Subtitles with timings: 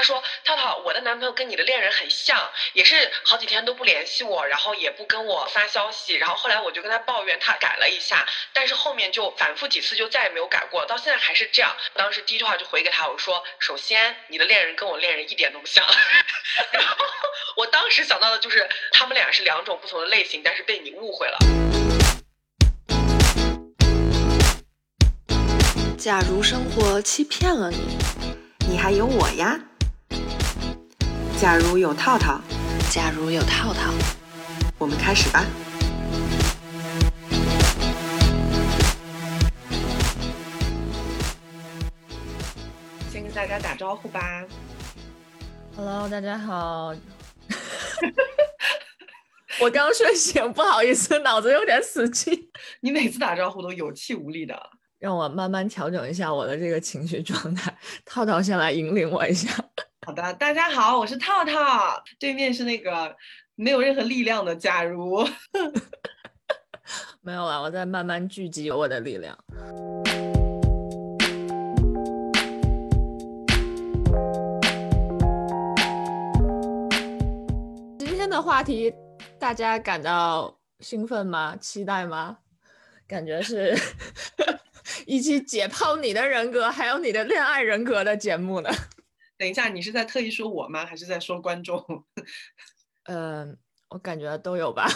[0.00, 6.14] 他说：“涛涛，我的男朋友跟你的恋人很像，也是好几天都不联系我，然后也不跟我发消息。
[6.14, 11.76] 然后后来我就跟他抱怨，他改了一下，但是后面就反复几次，就再也没有改过，到现在还是这样。
[11.92, 15.84] 当时第一句话就回给他，我说：首先，你的恋人跟我恋人一点都不像。
[16.72, 16.96] 然后
[17.58, 21.36] 我当时想到的就是他们俩是两种不同的类型，但是被你误会了。
[25.98, 27.98] 假如生活欺骗了你，
[28.66, 29.60] 你还有我呀。”
[31.40, 32.38] 假如有套套，
[32.90, 33.90] 假如有套套，
[34.76, 35.42] 我们开始吧。
[43.10, 44.44] 先跟大家打招呼吧。
[45.74, 46.94] Hello，大家好。
[49.62, 52.50] 我刚睡醒，不好意思，脑子有点死机。
[52.80, 54.54] 你每次打招呼都有气无力的，
[54.98, 57.74] 让我慢慢调整一下我的这个情绪状态。
[58.04, 59.48] 套套先来引领我一下。
[60.06, 63.14] 好的，大家好，我是套套，对面是那个
[63.54, 65.22] 没有任何力量的假如，
[67.20, 69.36] 没有了，我在慢慢聚集我的力量。
[77.98, 78.94] 今天的话题，
[79.38, 81.54] 大家感到兴奋吗？
[81.60, 82.38] 期待吗？
[83.06, 83.76] 感觉是
[85.04, 88.70] 一期解剖你的人格，还有你的恋爱人格的节目呢。
[89.40, 90.84] 等一下，你是在特意说我吗？
[90.84, 91.82] 还是在说观众？
[93.04, 93.56] 嗯，
[93.88, 94.86] 我感觉都有吧。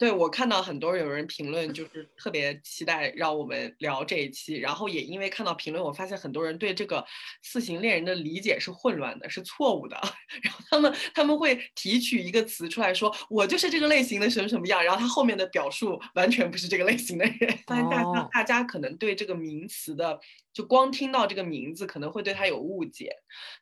[0.00, 4.54] 对我看到很多有人评论，就是特别期待让我们聊这一期。
[4.54, 7.04] 然后也因为看到评论，我发现很多人对这个
[7.42, 10.00] 四型恋人的理解是混乱的，是错误的。
[10.42, 14.82] 然后他们他们会提取一个词出来说，我就是这个类型的什么什么样。
[14.82, 17.58] 然后他后面的表述完全不是这个类型的人。
[17.66, 20.18] 发 现大家大家可能对这个名词的。
[20.52, 23.08] 就光听到这个名字可能会对他有误解，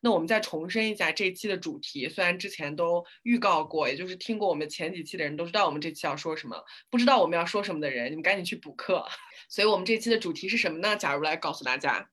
[0.00, 2.08] 那我们再重申一下这一期的主题。
[2.08, 9.02] 虽然之前都预告过，也就是听过我们前几期的人都知道我们这期要说说什么，不知道我们要说什么的人，你们赶紧去补课。
[9.48, 10.94] 所以我们这期的主题是什么呢？
[10.94, 12.10] 假如来告诉大家，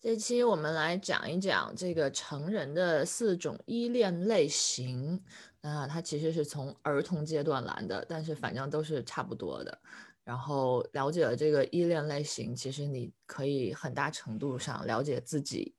[0.00, 5.22] 这期我们来讲一讲这个成人的四种依恋类型。
[5.60, 9.78] 那它其实是从儿童阶段来的，但是反正都是差不多的。
[10.24, 15.74] 然后了解了这个依恋类型，其实你可以很大程度上了解自己，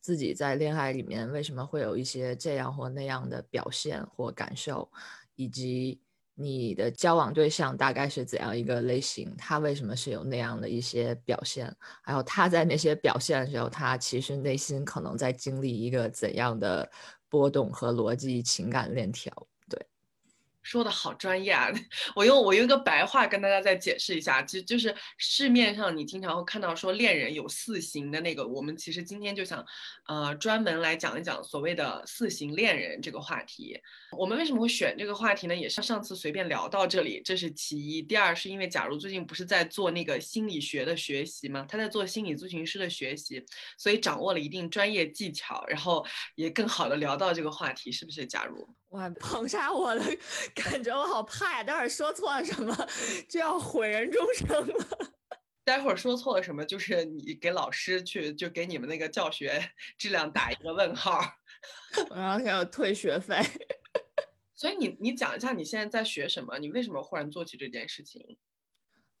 [0.00, 4.90] 自己在恋爱里面为什么会有一些这样或那样的表现或感受，
[5.36, 6.00] 以及
[6.40, 16.90] 你的交往对象大概是怎样一个类型，他为什么是有那样的一些表现，还有他在那些表现的时候，他其实内心可能在经历一个怎样的
[17.28, 19.30] 波动和逻辑情感链条。
[20.62, 21.68] 说的好专业啊！
[22.14, 29.64] 我用我用一个白话跟大家再解释一下，其实就是市面上你经常会看到说恋人有四型的那个，我们其实今天就想，
[30.06, 33.80] 呃，专门来讲一讲所谓的四型恋人这个话题。
[34.16, 35.54] 我们为什么会选这个话题呢？
[35.56, 38.02] 也是上次随便聊到这里，这是其一。
[38.02, 41.64] 第二是因为假如最近不是在做那个心理学的学习嘛？
[41.68, 43.42] 他在做心理咨询师的学习，
[43.78, 46.04] 所以掌握了一定专业技巧，然后
[46.34, 48.26] 也更好的聊到这个话题，是不是？
[48.26, 48.68] 假如。
[48.90, 50.04] 哇，捧杀我了，
[50.54, 51.64] 感觉我好怕呀！
[51.64, 52.76] 待会儿说错了什么，
[53.28, 54.86] 就要毁人终生了。
[55.64, 59.62] 待会儿说错了什么，就是你给老师去，就给你们那个教学
[59.96, 61.20] 质量打一个问号，
[62.14, 63.36] 然后要退学费。
[64.56, 66.58] 所以你你讲一下你现在在学什么？
[66.58, 68.38] 你为什么忽然做起这件事情？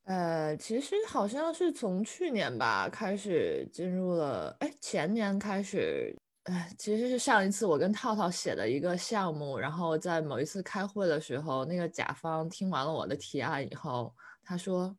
[0.04, 6.19] 呃，其实好像是从去年吧开始进入了，哎，前年开始。
[6.44, 14.96] 哎，其实是上一次我跟套套写的一个项目，然后在某一次开会的时候，那个甲方听完了我的提案以后，他说：“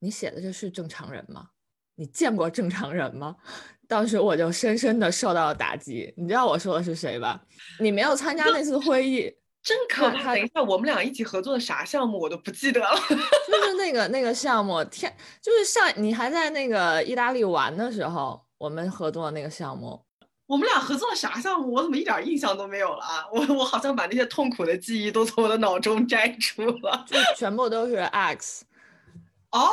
[0.00, 1.48] 你写的这是正常人吗？
[1.94, 3.36] 你见过正常人吗？”
[3.86, 6.12] 当时我就深深的受到了打击。
[6.16, 7.40] 你知道我说的是谁吧？
[7.78, 10.34] 你没有参加那次会议，真可怕！
[10.34, 12.96] 等一下，我们俩一起合作的啥项目我都不记得了。
[13.08, 18.44] 就是那个那个项目，天，就是上你还在那个意大利玩的时候。
[18.58, 20.00] 我们合作的那个项目，
[20.46, 21.72] 我们俩合作的啥项目？
[21.72, 23.24] 我怎么一点印象都没有了啊？
[23.32, 28.64] 我我好像把那些痛苦的记忆都从我的脑中摘除了， 就全部都是 X。
[29.50, 29.70] 哦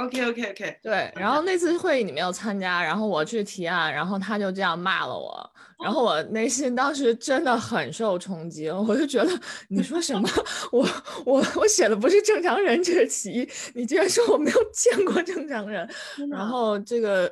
[0.00, 1.12] ，OK OK OK，对。
[1.14, 5.50] 然后那次会议你没有参加，然后我去提案，然后他就这样骂了我，
[5.84, 9.30] 然后我内心当时真的很受冲击，我就觉得
[9.70, 10.28] 你说什么？
[10.72, 10.84] 我
[11.24, 15.88] 我我写的不是正常人这个起义，你居然说我没有见过正常人，
[16.28, 17.30] 然后这个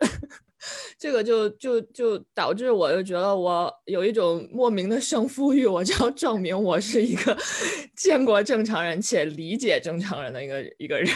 [0.99, 7.37] 这个就就就导致我就觉得我有一种莫名的胜负欲，我就要证明我是一个
[7.95, 11.09] 见过正常人且理解正常人的一个一个人，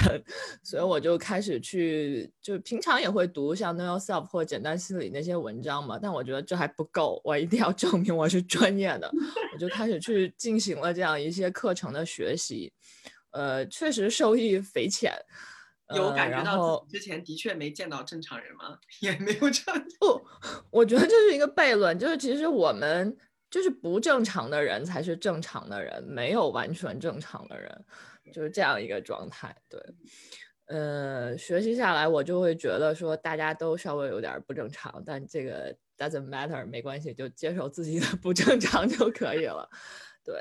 [0.63, 9.11] 所以我就开始去，就平常也会读像 Know Yourself 或简单心理那些文章嘛，但我觉得这还不够，我一定要证明我是专业的，
[9.55, 12.73] 我就开始去进行了这样一些课程的学习，
[13.33, 15.13] 呃，确实受益匪浅。
[15.97, 18.79] 有感觉到之前的确没见到正常人吗？
[19.01, 19.85] 也没有这样。
[19.99, 20.25] 不，
[20.71, 23.17] 我觉得这是一个悖论，就是其实我们
[23.51, 27.85] 就是不正常的人才是正常的人，没有完全正常的人，
[28.33, 29.55] 就是这样一个状态。
[29.69, 29.81] 对，
[30.67, 39.69] 呃，学习下来我就会觉得说大家都稍微有点不正常，但这个 doesn't matter，没关系，就接受自己的 不正常就可以了。
[40.25, 40.35] 对，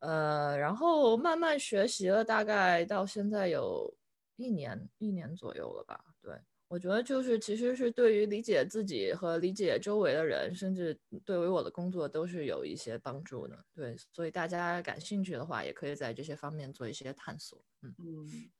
[0.00, 3.94] 呃，然后慢慢学习了，大概到现在有。
[4.36, 5.98] 一年一年左右了吧？
[6.20, 6.34] 对
[6.68, 13.62] 我觉得就是其实是对于理解自己和理解周围的人，甚至对于我的工作都是有一些帮助的。
[13.74, 17.62] 对，所以大家感兴趣的话，也可以在这些方面做一些探索。
[17.82, 18.50] 嗯嗯，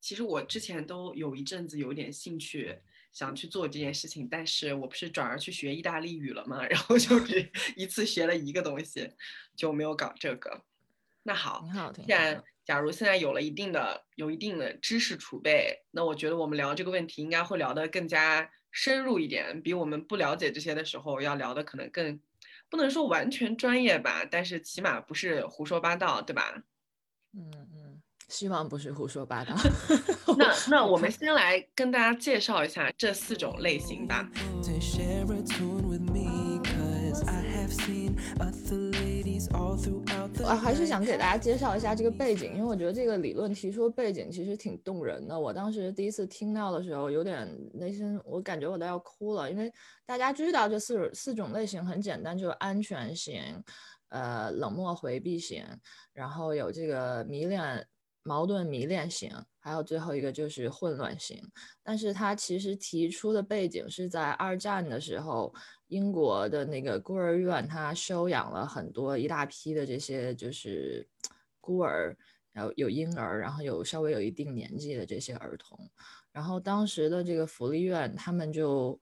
[0.00, 2.78] 其实我之前都有一阵子有点兴趣
[3.10, 6.62] 想去做这件事情，但是我不是转而去学意大利语了吗？
[6.66, 9.10] 然后就只 一次学了一个东西，
[9.56, 10.62] 就没有搞这个。
[11.22, 22.20] 那好，挺好，既然假如现在有了一定的有一定的知识储备，那我觉得我们聊这个问题应该会聊得更加深入一点，比我们不了解这些的时候要聊的可能更，
[22.68, 26.60] 不能说完全专业吧，但是起码不是胡说八道，对吧？
[27.34, 29.54] 嗯嗯，希望不是胡说八道。
[30.36, 34.28] 那那我们 先来跟大家介绍一下这四种类型吧。
[40.42, 45.38] 我还是想给大家介绍一下这个背景，因为我觉得这个理论提出背景其实挺动人的。
[45.38, 49.50] 我当时第一次听到的时候，有点内心，我感觉我都要哭了。
[49.50, 49.72] 因为
[50.04, 53.42] 大家知道这四四种类型很简单，就是安全型、
[54.08, 55.64] 呃冷漠回避型，
[56.12, 57.86] 然后有这个迷恋。
[58.28, 59.30] 矛盾迷恋型，
[59.66, 61.42] 还有最后一个就是混乱型。
[61.82, 65.52] 但是他其实提出的背景是在二战的时候，
[65.88, 71.04] 英国的那个孤儿院，他收养了很多一大批的这些就是
[71.60, 72.16] 孤儿，
[72.52, 75.76] 然后有婴儿，然后有稍微有一定年纪的这些儿童。
[76.30, 79.00] 然后当时的这个福利院，他们就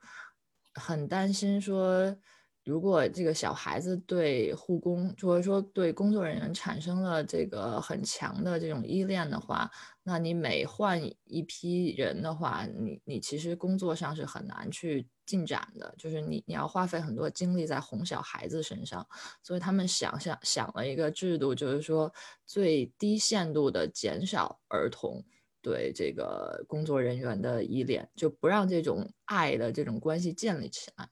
[0.73, 2.17] 很担心说。
[2.65, 9.71] 如果这个小孩子对护工，或者说对工作人员产生了这个很强的这种依恋的话，
[10.03, 19.07] 那你每换一批人的话，你你其实工作上是很难去进展的，就是你你要花费很多精力在哄小孩子身上。
[19.43, 22.11] 所以他们想想想了一个制度，就是说
[22.47, 25.23] 最低限度的减少儿童
[25.61, 31.09] 对这个工作人员的依恋，就不让这种爱的这种关系建立起来。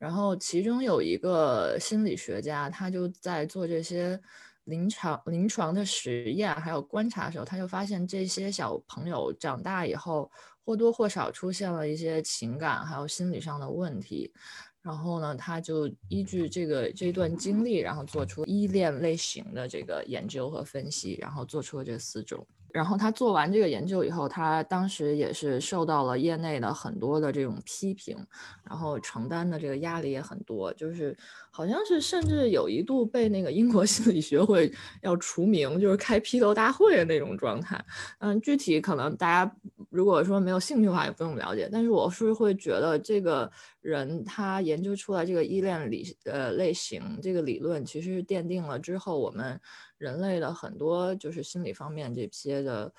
[0.00, 4.18] 然后其中有一个心理学家，他就在做这些
[4.64, 10.30] 临床临床的实验，还有观察的时候，他就发现这些小朋友长大以后
[10.64, 14.32] 或多或少出现了一些情感还有心理上的问题。
[14.80, 22.46] 然后呢，他就依据这个这段经历，然后做出依恋类型的这个研究和分析，然后做出了这四种。
[22.72, 28.16] 然后他做完这个研究以后，他当时也是受到了业内的很多的这种批评，
[28.64, 31.16] 然后承担的这个压力也很多，就是
[31.50, 34.72] 好像是甚至有一度被那个英国 心理学会
[35.02, 37.82] 要除名，就是开批斗大会的那种状态。
[38.18, 39.56] 嗯，具体可能大家
[39.90, 41.68] 如果说没有兴趣的话，也不用了解。
[41.70, 43.50] 但是我是会觉得这个
[43.80, 49.60] 人他研究出来这个依恋理呃类型这个理论，其实奠定了之后我们。
[50.00, 52.92] 人类的很多就是心理方面这些的，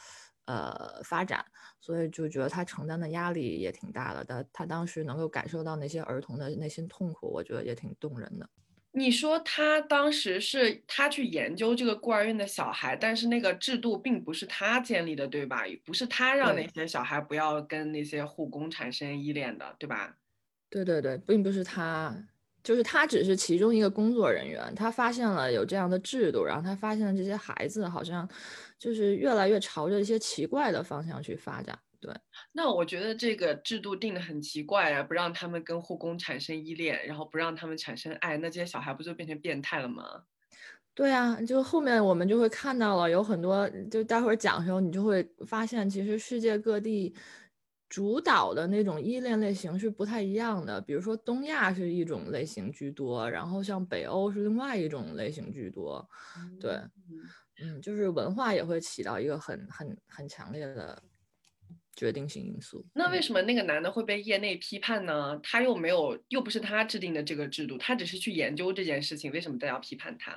[0.46, 1.44] 呃发展，
[1.82, 4.24] 所以就觉得他承担的压力也挺大的。
[4.24, 8.48] 他他当时能够感受到那些儿童的内心痛苦，我觉得也挺动人的。
[8.94, 15.64] 你说他当时是他去研究这个孤儿院的小孩，但是那个制度并不是他建立的，对吧？
[15.86, 20.18] 不是他让那些小孩不要跟那些护工产生依恋的，对吧？
[20.72, 22.31] 对对对，并不是他。
[22.64, 28.28] 就是他只是其中一个工作人员，他发现了有这样的制度，然后他发现了这些孩子好像
[28.78, 31.78] 就是越来越朝着一些奇怪的方向去发展。
[32.00, 32.12] 对，
[32.52, 40.04] 那我觉得这个制度定的很奇怪啊，不让他们跟护工产生依恋，然后不让他们产生爱，那这些小孩不就变成变态了吗？
[40.94, 47.14] 对啊，就后面我们就会看到了有很多，就待会儿讲的时候，你就会发现其实世界各地。
[47.92, 56.10] 主导的那种依恋类型是不太一样的，比如说东亚是一种类型居多，然后像北欧是另外一种类型居多。
[56.58, 56.80] 对，
[57.62, 61.04] 嗯，就是文化也会起到一个很很很强烈的
[61.94, 62.86] 决定性因素。
[62.94, 65.38] 那为什么那个男的会被业内批判呢？
[65.44, 70.32] 他又没有，又不是他制定的这个制度，他只是去研究这件事情，为什么大家要批判他？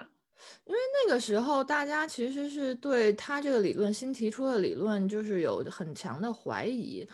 [0.65, 7.09] 因为那个时候大家其实是对他这个理论新提出的理论就是有很强的怀疑。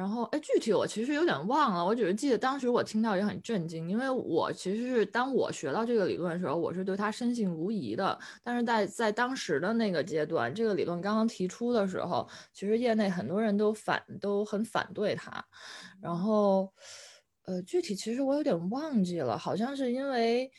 [0.00, 8.18] 然后，哎，具体我其实有点忘了，我只是记得当时我听到也很震惊，因为我其实是当我学到这个理论的时候，我是对他深信无疑的。
[8.42, 15.44] 但是在在当时的那个阶段，这个理论刚刚提出的时候，其实业内很多人都反都很反对他。
[16.00, 16.72] 然后，
[17.44, 20.50] 呃，具体其实我有点忘记了，好像是因为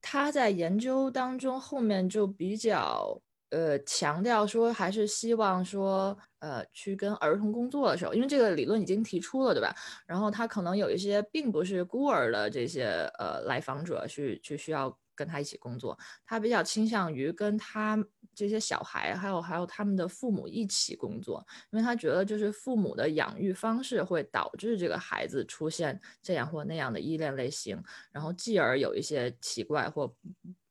[0.00, 3.20] 他在研究当中后面就比较。
[3.52, 9.74] 呃，强调说还是希望说，呃，去跟儿童工作的时候，因为这个理论已经提出了，对吧？
[10.06, 12.86] 然后他可能有一些并不是孤儿的这些
[13.18, 18.02] 呃来访者，去去需要跟他一起工作，他比较倾向于跟他
[18.34, 27.78] 这些小孩，还有还有他们的父母一起工作，因为他觉得就是父母的养育方式会导致这个孩子出现这样或那样的依恋类型，
[28.12, 30.10] 然后继而有一些奇怪或。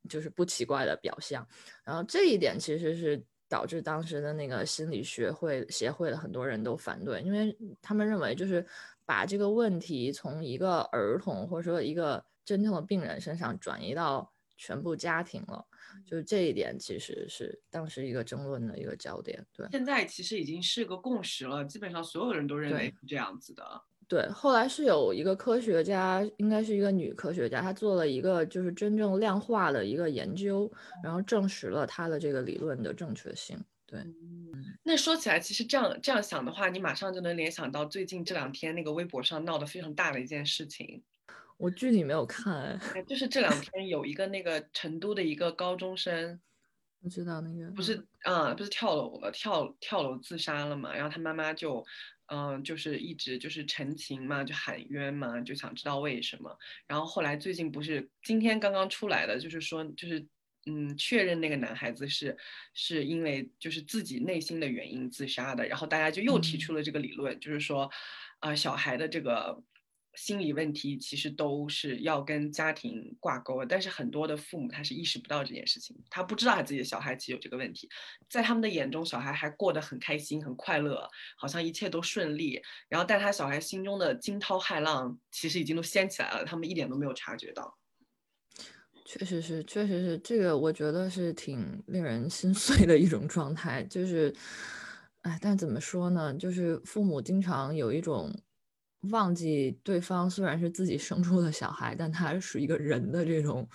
[0.10, 1.48] 就是不奇怪的表象，
[1.84, 8.65] 然后这一点其实是导致当时的那个心理学会协会的很多人都反对，因为他们认为就是
[9.05, 15.65] 把这个问题从一个儿童或者说一个真正的病人身上转移到全部家庭了，
[16.05, 19.46] 就是这一点其实是当时一个争论的一个焦点。
[19.53, 23.81] 对，现在其实已经是个共识了，基本上所有人都认为是这样子的。
[24.12, 30.70] 对，后来是有一个科学家，应该是一个女科学家，她做了一个就是真正量化的一个研究，
[31.01, 33.58] 然后证实了她的这个理论的正确性。
[33.86, 34.06] 对，
[34.84, 41.01] 那说起来，其实这样这样想的话，你马上就能联想到最近这两天那个微博上闹得非常大的一件事情。
[41.56, 42.77] 我具体没有看，
[43.08, 46.38] 就是这两天有一个那个成都的一个高中生，
[47.01, 51.86] 我知道那个不是啊，不是跳楼了，跳跳楼自杀了嘛，然后他妈妈就。
[52.33, 56.57] 嗯，就是一直就是陈情嘛，就喊冤嘛，就想知道为什么。
[56.88, 60.25] 然后后来最近不是今天刚刚出来的，就是说就是
[60.65, 62.38] 嗯，确认那个男孩子是
[62.73, 65.67] 是因为就是自己内心的原因自杀的。
[65.67, 67.91] 然后大家就又提出了这个理论，就是说
[68.39, 69.61] 啊，小孩的这个。
[70.15, 77.88] 心理问题其实都是要跟家庭挂钩的，但是很多的父母他是意识不到这件事情，他不知道他自己的小孩其实有这个问题，
[78.30, 82.62] 在他们的眼中，小孩还过得很开心、很快乐，好像一切都顺利。
[82.89, 87.77] 然后，但他小孩心中的惊涛骇浪其实已经都掀起来了，他们一点都没有察觉到。
[89.06, 93.82] 确实是，确实是，这个我觉得是挺令人心碎的一种状态。
[93.86, 94.36] 就是，
[95.22, 96.34] 哎，但怎么说呢？
[96.34, 98.30] 就是父母经常有一种。
[99.10, 103.67] 忘记对方虽然是自己生出的小孩，但他是一个人的这种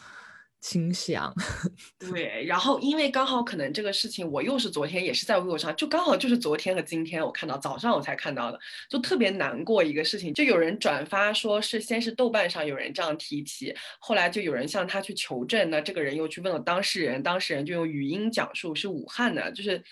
[0.60, 1.34] 倾向。
[1.98, 19.82] 对，然后因为刚好可能这个事情，我又是昨天也是在微博上，就刚好就是昨天和今天我看到早上我才看到的，就特别难过一个事情，就有人转发说是先是豆瓣上有人这样提起，后来就有人向他去求证，那这个人又去问了当事人，当事人就用语音讲述是武汉的，就是。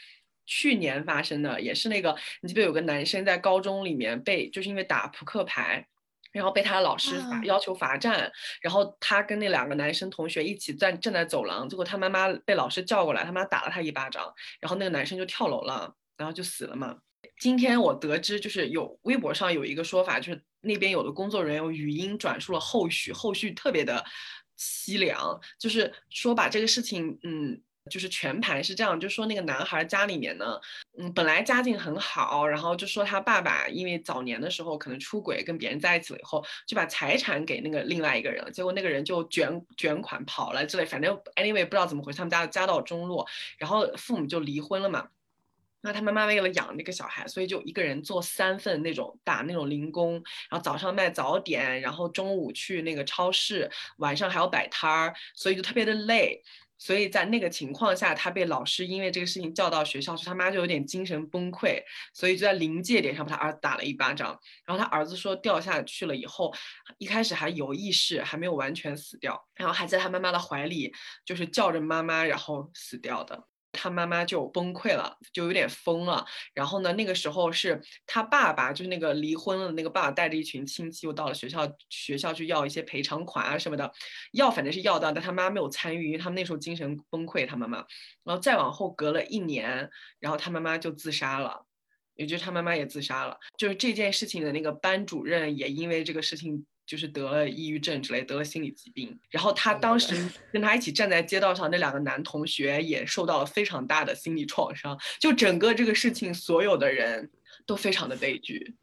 [0.47, 5.87] 去年发生的也是那个，你记得有个男生在高中里面被，就是因为打扑克牌，
[6.33, 16.97] 然后被他的老师罚要求罚站，然后他跟那两个男生同学一起站站在走廊，结果他妈妈被老师叫过来，他妈打了他一巴掌，然后那个男生就跳楼了，然后就死了嘛。
[17.39, 24.05] 今天我得知就是有微博上有一个说法，就是那边有的工作人员用语音转述了后续，后续特别的
[24.59, 27.63] 凄凉，就是说把这个事情，嗯。
[27.91, 30.59] 就是全盘是这样，就说那个男孩家里面呢，
[30.99, 43.27] 嗯，本来家境很好，然后就说他爸爸因为早年的时候可能出轨跟别人在一起了以后，就把财产给那个另外一个人了，结果那个人就卷卷款跑了之类，反正 anyway 不知道怎么回事，他们家家道中落，
[43.59, 45.09] 然后父母就离婚了嘛。
[45.83, 50.15] 那他妈妈为了养那个小孩，所以就一个人做三份那种打那种零工，
[50.49, 56.43] 然后早上卖早点，然后中午去那个超市，晚上还要摆摊儿，所以就特别的累。
[56.77, 64.39] 所以在那个情况下，他被老师因为这个事情叫到学校去，他妈就有点精神崩溃，所以就在临界点上把他儿子打了一巴掌。
[64.67, 66.53] 然后他儿子说掉下去了以后，
[66.99, 70.93] 一开始还有意识，还没有完全死掉，然后还在他妈妈的怀里，
[71.25, 73.45] 就是叫着妈妈，然后死掉的。
[73.75, 76.25] 他妈妈就崩溃了，就有点疯了。
[76.55, 83.93] 然后呢，那个时候是他爸爸，就是那个离婚了的那个爸爸，带着一群亲戚又到了学校，学校去要一些赔偿款啊什么的，
[84.33, 87.85] 要反正是要到，但他妈没有参与，因为他们那时候精神崩溃，他妈妈。
[88.23, 89.91] 然后再往后隔了一年，
[90.21, 91.67] 然后他妈妈就自杀了，
[92.15, 93.37] 也就是他妈妈也自杀了。
[93.59, 96.65] 就是这件事情的那个班主任也因为这个事情。
[96.87, 99.19] 就是得了抑郁症之类，得了心理疾病。
[99.31, 104.99] 然后他当时跟他一起站在街道上，那两个男同学也受到了非常大的心理创伤。
[105.19, 107.31] 就整个这个事情，所有的人
[107.67, 108.77] 都非常的悲剧。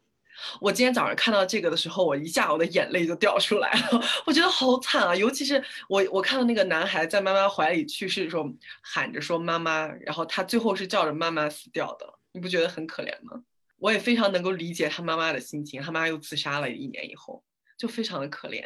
[0.60, 5.14] 我今天早上看到这个的时候，我一下我的眼泪就掉出来了， 我觉得好惨啊！
[5.14, 8.50] 尤其是我我看到那个男孩在妈妈怀里去世的时候，
[8.82, 13.40] 喊着说妈妈，然后他最后是叫着妈妈死掉的，你不觉得很可怜吗？
[13.78, 17.44] 我也非常能够理解他妈妈的心情，他妈又自杀了一年以后，
[17.82, 18.62] 就非常的可怜。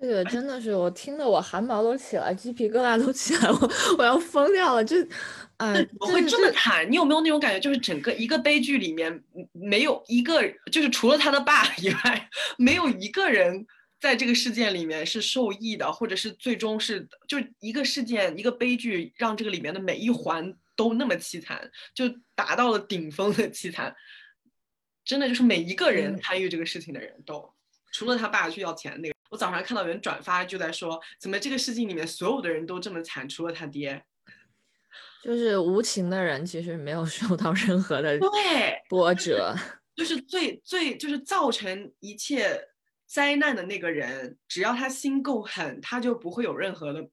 [0.00, 4.84] 这个真的是我听的我汗毛都起来，鸡皮疙瘩都起来，我我要疯掉了！
[4.84, 4.96] 这，
[5.58, 6.90] 哎，怎么会这么惨？
[6.90, 10.42] 你有没有那种感觉，就是整个一个悲剧里面没有一个，
[10.72, 13.64] 就是除了他的爸以外，没有一个人
[14.00, 23.94] 在这个事件里面是受益的，或者是最终是就一个事件一个悲剧，让这个里面的每一环都那么凄惨，就达到了顶峰的凄惨。
[25.04, 27.50] 真的就是每一个人参与这个事情的人都，
[27.92, 29.14] 除了他爸去要钱那个。
[29.30, 34.02] 我早上看到有人转发，就在说怎么这个事情里面所有的人都这么惨，除了他爹，
[35.22, 38.28] 就是无情的人其实没有受到任何的对
[38.88, 39.54] 波折，
[39.94, 42.58] 就是最最就是造成一切
[43.04, 47.06] 灾难的那个人，只要他心够狠，他就不会有任何的，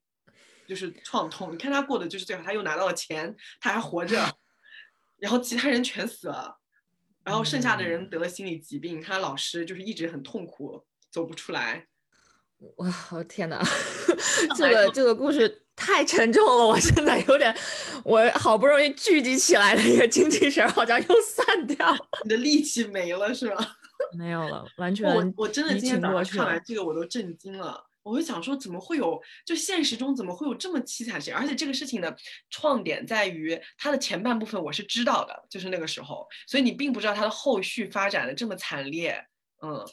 [0.66, 1.52] 就是创痛。
[1.52, 4.38] 你看他过的就是最好，他又拿到了钱，他还活着，
[5.20, 6.58] 然后其他人全死了，
[7.26, 11.88] 然后剩下的人得了心理疾病，他老师就是一直很痛苦，走不出来。
[12.78, 13.62] 哇，我天哪，
[14.56, 17.54] 这个这个故事太沉重了，我现在有点，
[18.06, 23.76] 我好不容易聚集起来的一个精气神好像又散掉，你的力气没了是吧？
[24.18, 25.14] 没有了，完全。
[25.14, 31.34] 我我真的今天早上看完这个我都震惊了，我会想说怎么会有，就现实中怎么会有这么凄惨的事？
[31.34, 32.16] 而且这个事情的
[32.52, 39.26] 创点在于它的前半部分我是知道的，就是那个时候，所以你并不知道它的后续发展的这么惨烈，
[39.64, 39.84] 嗯。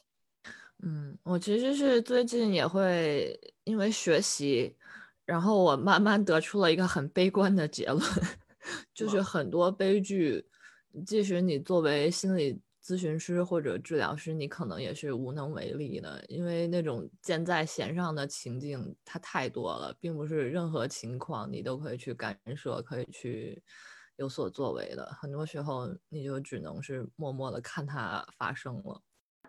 [0.84, 4.76] 嗯，我其实是最近也会因为学习，
[5.24, 8.02] 然后我慢慢得出了一个很悲观的结论，
[8.92, 10.44] 就是很多悲剧，
[11.06, 23.62] 即使你作为心理咨询师或者治疗师，你可能也是无能为力的，因为那种箭在弦上的情境它太多了，并不是任何情况你都可以去干涉，可以去
[24.16, 29.00] 有所作为的，很多时候你就只能是默默的看它发生了。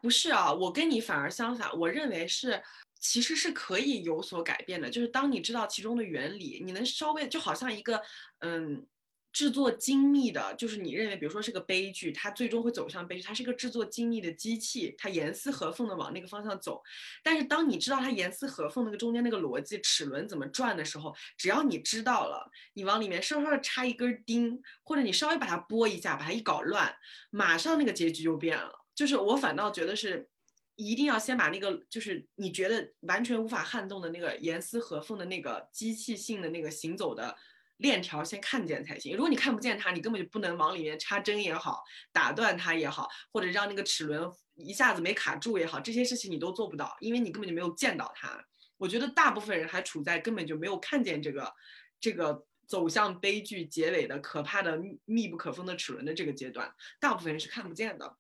[0.02, 2.62] 不是啊，我跟你反而相反，我认为是
[3.00, 4.90] 其实是可以有所改变的。
[4.90, 8.02] 就是当你知道其中的原理，你能稍微就好像一个
[8.40, 8.86] 嗯
[9.34, 16.82] 制作精密的，就是你认为比如说是个悲剧，它最终会走向悲剧，它是个制作精密的机器，它严丝合缝的往那个方向走。
[17.24, 26.96] 但是当你知道它严丝合缝那个中间那个逻辑齿轮怎么转的时候，只要你知道了，你往里面稍稍的插一根钉，或者你稍微把它拨一下，把它一搞乱，
[27.32, 28.86] 马上那个结局就变了。
[28.94, 30.30] 就是我反倒觉得是，
[30.76, 37.36] 一定要先把那个就是你觉得完全无法撼动的那个严丝合缝的那个机器性的那个行走的
[37.78, 39.16] 链条先看见才行。
[39.16, 48.44] 如果你看不见它，你根本就不能往里面插针也好，打断它也好，或者让那个齿轮一下子没卡住也好，这些事情你都做不到，因为你根本就没有见到它。
[48.78, 51.54] 我觉得大部分人还处在根本就没有看见这个
[52.00, 58.18] 这个走向悲剧结尾的可怕的密不可分的齿轮的这个阶段，大部分人是看不见的。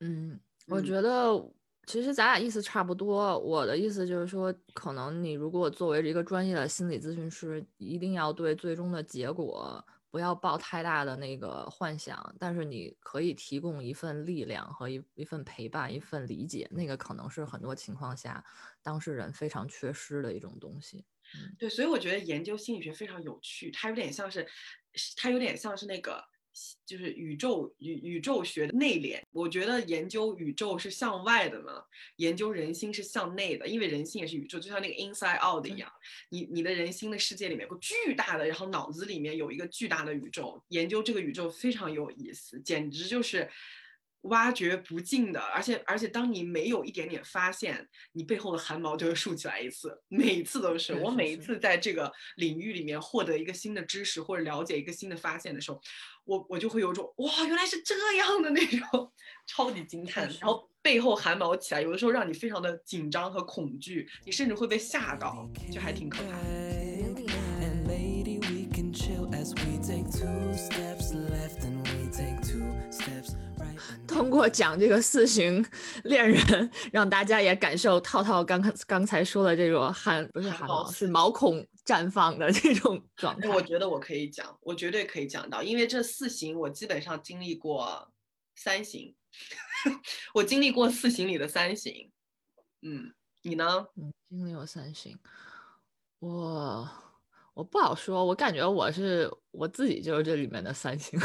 [0.00, 1.30] 嗯，我觉得
[1.86, 3.38] 其实咱俩意思差不多。
[3.38, 16.68] 我的意思就是说，可能你如果作为一个专业的心理咨询师，一定要对最终的结果不要抱太大的那个幻想，但是你可以提供一份力量和一一份陪伴，一份理解。
[16.70, 18.44] 那个可能是很多情况下
[18.82, 21.04] 当事人非常缺失的一种东西。
[21.58, 24.46] 对，所以我觉得研究心理学非常有趣，它有点像是，
[25.16, 26.22] 它有点像是那个。
[26.86, 31.84] 就是宇宙宇宇宙学的内敛，我觉得研究宇宙是向外的嘛，
[32.16, 35.90] 研究人心是向内的，因为人心也是宇宙，就像那个 inside out 一样，
[36.28, 43.50] 你你的人心的世界里面有个巨大的，然后脑子里面有一个巨大的宇宙，研究这个宇宙非常有意思，简直就是。
[44.24, 50.94] 挖掘不尽的，而且而且，当你没有一点点发现，你背后的汗毛就会竖起来一次，每一次都是。
[50.94, 55.80] 我每一次在这个领域里面获得一个新的知识或者了解一个新的发现的时候，
[56.24, 59.12] 我我就会有种哇，原来是这样的那种
[59.46, 66.44] 超级惊叹，然后背后汗毛起来，有的时候让你非常的紧张和恐惧，你甚至会被吓到，就还挺可怕的。
[74.14, 75.64] 通过讲这个四行
[76.04, 83.48] 恋人，让大家也感受套套刚刚刚才说的这种汗不是汗毛是毛孔绽放的这种状态。
[83.48, 88.08] 我觉得我可以讲，我绝对可以讲到，因为这四行我基本上经历过
[88.54, 89.12] 三行，
[90.32, 92.12] 我经历过四行里的三行。
[92.82, 93.84] 嗯，你呢？
[93.96, 95.18] 嗯，经历过三行，
[96.20, 96.88] 我
[97.54, 101.18] 我不好说，我感觉我是我自己就是这里面的三行。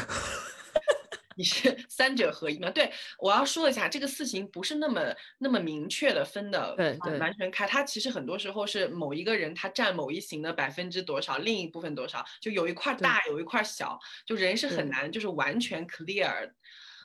[1.40, 2.70] 你是 三者合一吗？
[2.70, 5.02] 对，我要说一下，这个四行不是那么
[5.38, 7.66] 那么明确的分的，对对，完全开。
[7.66, 16.52] 它其实很多时候是某一个人他占某一行的百分之多少，另一部分多少，就有一块大，有一块小，就人是很难就是完全 clear。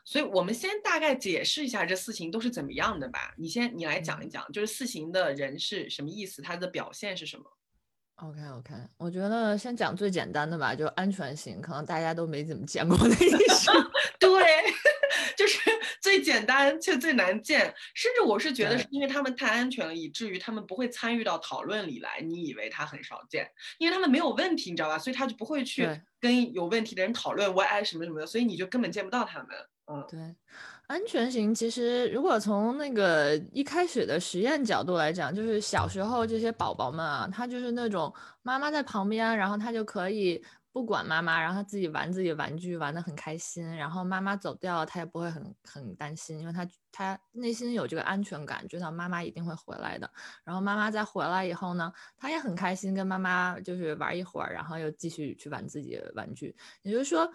[0.05, 3.33] 所以我们先大概解释一下这四行都是怎么样的吧。
[3.38, 7.44] 你先你来讲一讲，就是四行的人是什么意思，它的表现是什么
[8.16, 13.70] ？OK OK，我觉得先讲最简单的吧，就安全型，可能大家都没怎么见过的意思。
[14.18, 14.31] 对，
[15.37, 15.59] 就是
[16.00, 17.61] 最简单却最难见，
[17.94, 22.20] 甚至我是觉得是因为他们太安全了，以至于他们不会参与到讨论里来。
[22.20, 24.98] 你以为他很少见，因为他们没有问题，你知道吧？
[24.98, 25.88] 所以他就不会去
[26.20, 29.48] 跟有问题的人讨论我爱什么什么的，所以你就根本见不到他们。
[29.87, 30.18] 嗯，对。
[30.87, 43.64] 安全型其实，如果从那个一开始的实验角度来讲，就是小时候这些宝宝们啊，他就是那种妈妈在旁边，然后他就可以不管妈妈，然后他自己玩自己玩具，玩的很开心。
[43.75, 50.11] 然后妈妈走掉了，他也不会很很担心，因为他他内心有这个安全感，知道妈妈一定会回来的。
[50.44, 56.55] 然后妈妈再回来以后呢，他也很开心，跟妈妈就是玩一会儿，然后又继续去玩自己的玩具。
[56.83, 57.27] 也就是说。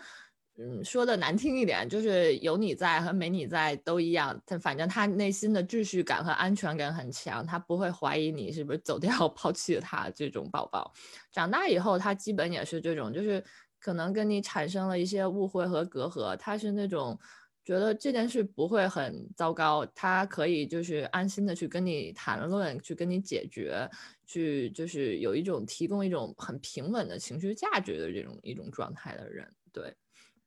[0.62, 4.38] 嗯，说的难听一点，就是有你在和没你在都一样。
[4.46, 10.10] 他反正他内心的秩序感和安全感很强，他不会怀疑你是不是走掉抛弃了他。
[10.10, 10.94] 这种宝宝
[11.32, 13.42] 长大以后，他基本也是这种，就是
[13.80, 17.18] 可能跟你产生了一些误会和隔阂，他是那种
[17.64, 23.90] 觉得这件事不会很糟糕，他可以就是安心的去跟你谈论，去跟你解决，
[24.26, 29.96] 去就是有一种提供一种很平稳的情绪价值的这种一种状态的人，对。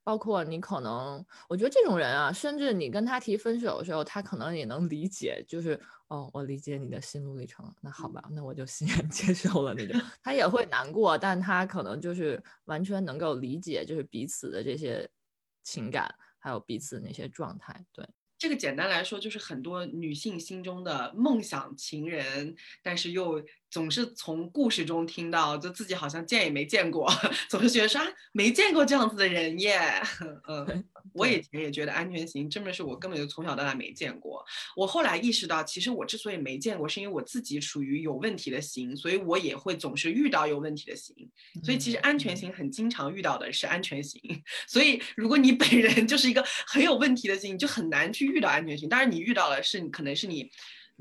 [0.04, 10.00] 包括你可能，我觉得这种人啊，甚至你跟他提分手的时候，他可能也能理解，就是哦，我理解你的心路历程，那好吧，那我就欣然接受了那种。
[10.22, 15.08] 他也会难过，但他可能就是完全能够理解，就是彼此的这些
[15.62, 18.06] 情感，还有彼此那些状态，对。
[18.38, 23.40] 这个简单来说，就是很多女性心中的梦想情人，但是又
[23.72, 27.10] 总是从故事中听到，就自己好像见也没见过，
[27.48, 29.80] 总是觉得说啊，没见过这样子的人耶。
[30.48, 34.44] 嗯，我以前也觉得安全型真的是我根本就从小到大没见过。
[34.76, 41.16] 我后来意识到，其实我之所以没见过，是因为我自己属于有问题的型，所以我也会总是遇到有问题的型。
[41.62, 44.20] 所以其实安全型很经常遇到的是安全型。
[44.68, 48.32] 所以如果你本人就是一个很有问题的型，你就很难去。
[48.32, 50.50] 遇到安全型，当然你遇到了是你可能是你，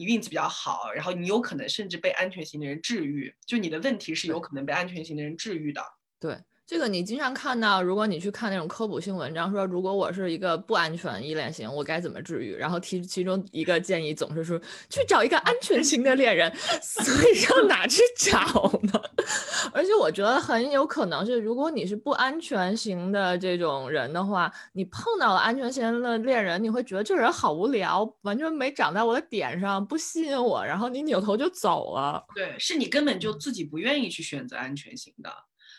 [0.02, 5.84] 你运气比较好，然后你有可能甚至被安全型的人治愈，就你的问题是有可能被安全型的人治愈的，
[6.20, 6.40] 对。
[6.72, 12.56] 这个你经常看到，如果你去看那种科普性文章，说如果我是一个不安全依恋型，我该怎么治愈？
[12.56, 14.58] 然后提其中一个建议总是说
[14.90, 16.50] 去找一个安全型的恋人，
[16.82, 18.40] 所以上哪去找
[18.84, 19.02] 呢？
[19.76, 32.24] 而且我觉得很有可能是，如果你是不安全型的这种人的话，你碰到了安全型的恋人，你会觉得这人好无聊，完全没长在我的点上，不吸引我，然后你扭头就走了。
[32.34, 35.30] 对，是你根本就自己不愿意去选择安全型的。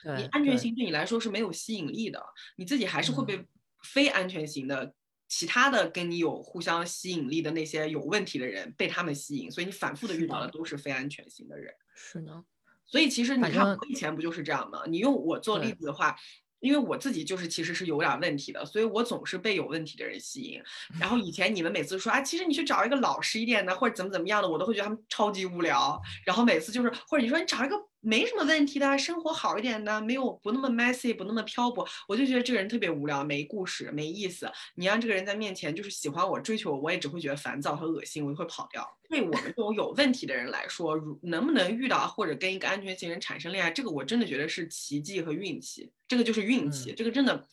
[0.04, 2.20] 你安全型对你来说是没有吸引力的，
[2.56, 3.46] 你自己还是会被
[3.82, 4.94] 非安全型的
[5.28, 11.72] 其他的跟你有互相吸引力的那些有问题的人被他们吸引，所以你反复的遇到的都是非安全型的人。
[11.94, 12.44] 是呢，
[12.84, 14.82] 所以其实你看我以前不就是这样吗？
[14.86, 16.16] 你用我做例子的话，
[16.60, 20.60] 因为我自己就是其实是有点问题的，所以我总是被有问题的人吸引。
[21.00, 26.00] 然后以前你们每次说啊，其实你去找一个老实一点的或者怎么怎么样的，我都会觉得他们超级无聊。
[26.26, 27.76] 然后每次就是或者你说你找一个。
[28.04, 34.50] 没什么问题的，生活好一点的，没有不那么 messy，不那么漂泊，我就觉得这个人特别无聊，没故事，没意思。
[34.74, 38.84] 你让这个人在面前就是喜欢我、追求我，我也只会觉得烦躁和恶心，我就会跑掉。
[39.08, 47.46] 对我们这种有问题的人来说，如能不能遇到或者跟一个安全型人产生恋爱，这个我真的觉得是奇迹和运气，这个就是运气，这个真的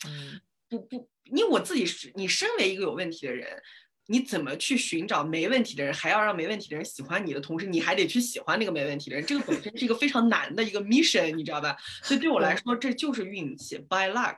[0.68, 3.62] 不不，因为我自己是，你身为一个有问题的人。
[4.10, 11.78] 你怎么去寻找没问题的人，还要让没问题的人喜欢你的同时，你还得去喜欢那个没问题的人，这个本身是一个非常难的一个 mission，你知道吧？
[12.02, 14.38] 所以对我来说，这就是运气，by luck。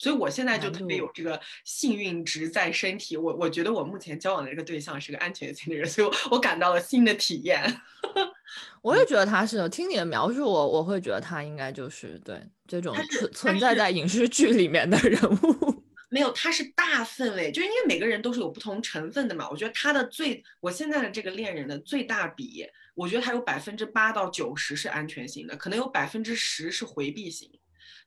[0.00, 3.16] 所以我现在就特别有这个幸运值在身体。
[3.16, 7.80] 我我觉得我目前交往的这个对象是个安全型的人，所以我感到了新的体验。
[8.82, 15.77] 我也觉得他是，听你的描述，我我会觉得他应该就是对这种存存在在影视剧里面的人物。
[16.10, 19.46] 没有，它是大氛围，就是因为每个人都是有不同成分的嘛。
[19.50, 27.50] 我觉得他的最，我现在的这个恋人的最大比，我觉得他有百分之八到九十是安全型的，可能有百分之十是回避型，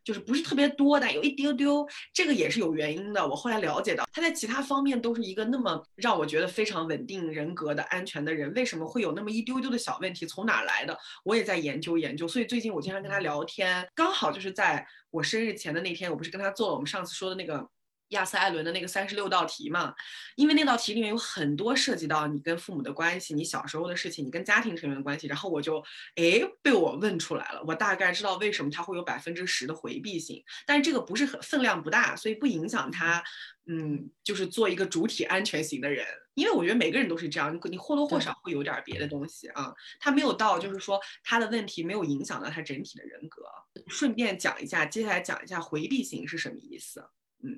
[0.04, 1.88] 就是不是特别多的，有一丢丢。
[2.12, 3.28] 这个也是有原因的。
[3.28, 10.26] 我后来了解到，他在其他方面都是一个那么让我觉得非常稳定人格的安全的人，为什么会有那么一丢丢的小问题？
[10.26, 10.98] 从哪来的？
[11.24, 12.28] 我也在研究研究。
[12.28, 17.70] 所以最近我经常跟他聊天，刚好就是在我生日前的那天，我不是跟他做了我们上次说的那个。
[18.12, 19.94] 亚瑟·艾伦的那个三十六道题嘛，
[20.36, 25.84] 因为那道题里面有很多涉及到你跟父母的关系，你小时候的事情，你跟家庭成员的关系，然后我就
[26.16, 33.24] 哎被我问出来了，我大概知道为什么他会有百分之十的回避性，但是这个不是很分量不大，所以不影响他，
[33.66, 43.42] 嗯，就是做一个主体安全型的人，因为我觉得每个人都是这样，你或多或少会有点别的东西啊，他没有到就是说他的问题没有影响到他整体的人格。
[43.88, 47.06] 顺便讲一下，接下来讲一下回避型是什么意思，
[47.42, 47.58] 嗯。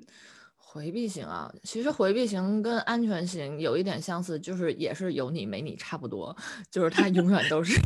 [0.74, 6.36] 回避型啊，其实回避型跟安全型有一点相似，就是也是有你没你差不多，
[6.68, 7.80] 就是他永远都是。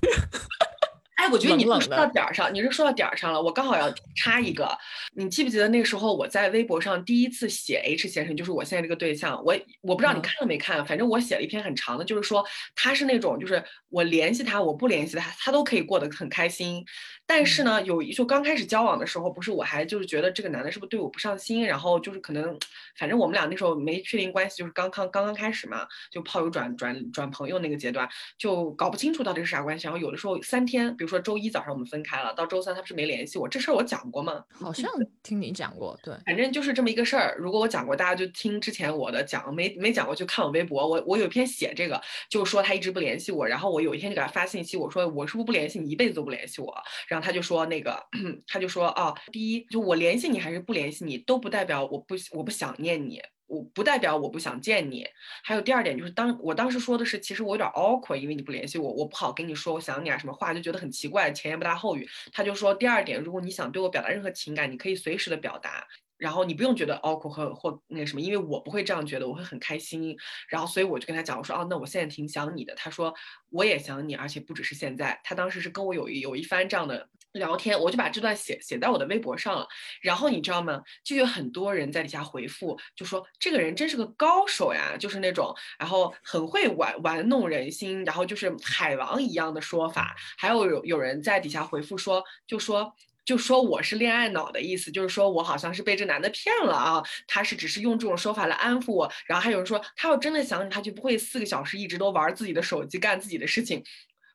[1.16, 3.42] 哎，我觉得你说到点儿上，你是说到点儿上了。
[3.42, 4.66] 我刚好要插一个，
[5.14, 12.42] 你记不记得那个时候我在微博上第一次写 H 先生，就是我现在这个对象，我我不知道你看了没看，反正我写了一篇很长的，就是说
[12.74, 16.82] 他是那种，就是我联系他，我不联系他，他都可以过得很开心。
[17.30, 22.58] 但是呢，有一就刚开始交往的时候，不是我还就是觉得这个男的是不是对我不上心，然后就是可能，
[22.96, 29.86] 反正我们俩那时候没确定关系，就是刚刚刚刚开始嘛，就炮友转转转朋友那个阶段，就搞不清楚到底是啥关系。
[29.86, 34.42] 然后有的时候三天，比如说周一早上我们分开了，到周三他不是没联系我，这事儿我讲过吗？
[34.50, 34.90] 好像
[35.22, 37.36] 听你讲过，对，反正就是这么一个事儿。
[37.38, 46.74] 如果我讲过，大家就听之前我的讲，没没讲过就看我微博，我我有一篇写这个，就说他一直不联系我，然后我有一天就给他发信息，我说我是不是不联系你，一辈子都不联系我，
[47.06, 47.17] 然后。
[47.20, 48.02] 他就说那个，
[48.46, 55.06] 他就说啊，第一，就我联系你还是不联系你，都不代表我不我不想念你，我不代表我不想见你。
[55.42, 62.08] 还有第二点就是，当我当时说的是，其实我有点 awkward，因为你不联系我，我不好跟你说我想你啊什么话，就觉得很奇怪，前言不搭后语。
[62.32, 65.86] 他就说第二点，如果你想对我表达任何情感，你可以随时的表达。
[66.18, 70.16] 然后你不用觉得 awkward 和或那什么，因为我不会这样觉得，我会很开心。
[70.48, 72.74] 然后所以我就跟他讲，我说哦，那我现在挺想你的。
[72.74, 73.14] 他说
[73.50, 75.18] 我也想你，而且不只是现在。
[75.24, 79.66] 他当时是跟我有一有一番这样的聊天，我就把这段写写在我的微博上了。
[80.02, 80.82] 然后你知道吗？
[81.04, 90.16] 就有很多人在底下回复，就说这个人真是个高手呀，就是那种，然后很会玩玩弄人心，然后就是海王一样的说法。
[90.36, 92.92] 还有有有人在底下回复说，就说。
[93.28, 99.12] 就说我是恋爱脑的意思，就是说我好像是被这男的骗了啊，他是只是用这种说法来安抚我。
[99.26, 103.84] 然后还有人说，他要真的想你，他就不会四个小时一直都玩自己的手机，干自己的事情。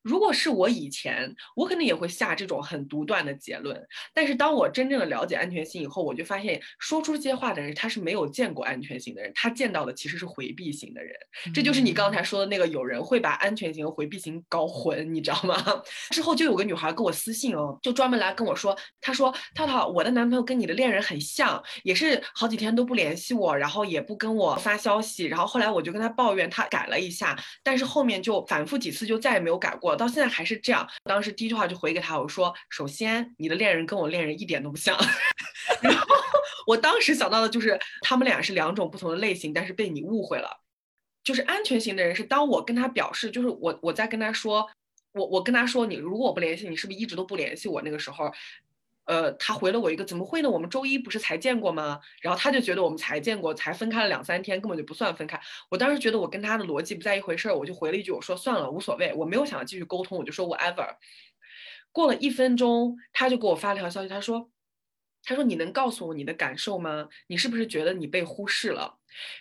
[0.04, 3.82] 如果是我以前，我肯定也会下这种很独断的结论。
[4.14, 11.16] 但是当我真正的了解安全性以后，我就发现说出这些话的人，他是没有见过安全性的人，他见到的其实是回避型的人。
[11.54, 15.56] 这就是你刚才说的那个，有人会把安全型和回避型搞混，你知道吗？
[16.12, 29.93] 之后就有个女孩跟我私信哦，就专门来跟我说，她说涛涛，我的男朋友跟你的恋人很像，也是好几天都不联系我，然后也不跟我发消息，然后后来我就跟他抱怨，他改了一下，但是后面就反复几次就再也没有改过。
[29.94, 30.90] 我到现在还是这样。
[31.04, 34.98] 当时第一句话就回给他，我说：“首先，你的恋人跟我恋人一点都不像。
[35.82, 36.08] ”然后
[36.66, 40.50] 我当时想到的就是他们俩是两种不同的类型，但是被你误会了。
[41.24, 44.68] 就是安全型的人是当我跟他表示，就是我我在跟他说，
[45.14, 47.82] 我我跟他说，你如果我不联系你，是不是一直都不联系我？
[47.84, 48.32] 那个时候。
[49.06, 50.50] 呃，他回了我一个怎么会呢？
[50.50, 52.00] 我们周一不是才见过吗？
[52.22, 55.40] 然后他就觉得我们才见过，才分开了两三天，根本就不算分开。
[55.70, 60.88] 我当时觉得我跟他的逻辑不在一回事儿，我就回了一句，我说算了，无所谓，我没有想要继续沟通，我就说 whatever。
[61.92, 64.50] 过了一分钟，他就给我发了条消息，他说。
[65.26, 67.08] 他说：“你能告诉我你的感受吗？
[67.28, 68.98] 你是不是觉得你被忽视了？”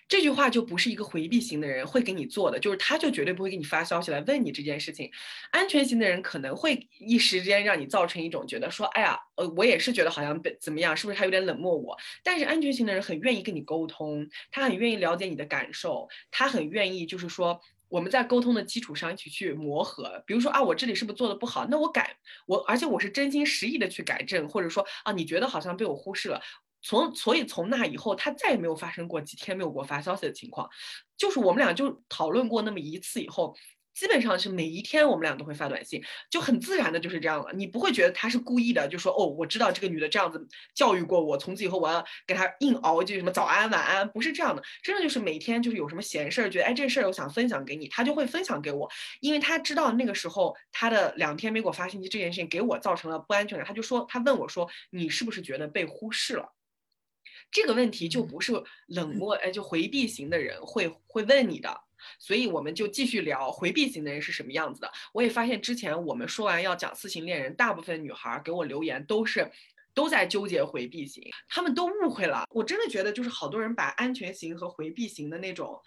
[0.09, 5.11] 这句话就不是一个回避型的人会给你做的，就是他就绝对不会给你发消息来问你这件事情。
[5.51, 17.61] 安全型的人可能会一时间让你造成一种觉得说：“哎呀，呃，我也是觉得好像被怎么样，是不是他有点冷漠我？”但是安全型的人很愿意跟你沟通，他很愿意了解你的感受，他很愿意就是说。
[17.89, 21.67] 我们在沟通的基础上一起去磨合，比如说啊，我这里是不是做的不好？
[21.71, 26.41] 那我改我，而且我是真心实意的去改正，或者说啊，你觉得好像被我忽视了，
[26.83, 30.69] 从所以从那以后，他再也没有发生过几天没有给我发消息的情况，
[31.17, 33.57] 就是我们俩就讨论过那么一次以后。
[33.95, 37.53] 基本上是每一天我们俩都会发短信，就很自然的就是这样了。
[37.53, 44.63] 你不会觉得他是故意的，就说哦，我知道这个女的这样子教育过我，从此以后我要给她硬熬一句什么早安晚安，不是这样的。
[44.83, 48.91] 真的就是每天就是有什么闲事儿，觉得哎这事儿我想分享给你，他就会分享给我，
[49.21, 56.51] 因为他知道那个时候他的两天没给我发信息这件事情给我造成了不安全感，他就说他问我说你是不是觉得被忽视了？
[57.51, 58.53] 这个问题就不是
[58.87, 61.81] 冷漠哎就回避型的人会会问你的。
[62.19, 64.91] 所以我们就继续聊回避型的人是什么样子的。
[65.13, 69.49] 我也发现之前我们说完要讲四型恋人，大部分女孩给我留言都是
[69.95, 72.45] 都在纠结回避型，他们都误会了。
[72.51, 75.81] 我真的觉得就是好多人把安全型和回避型的那种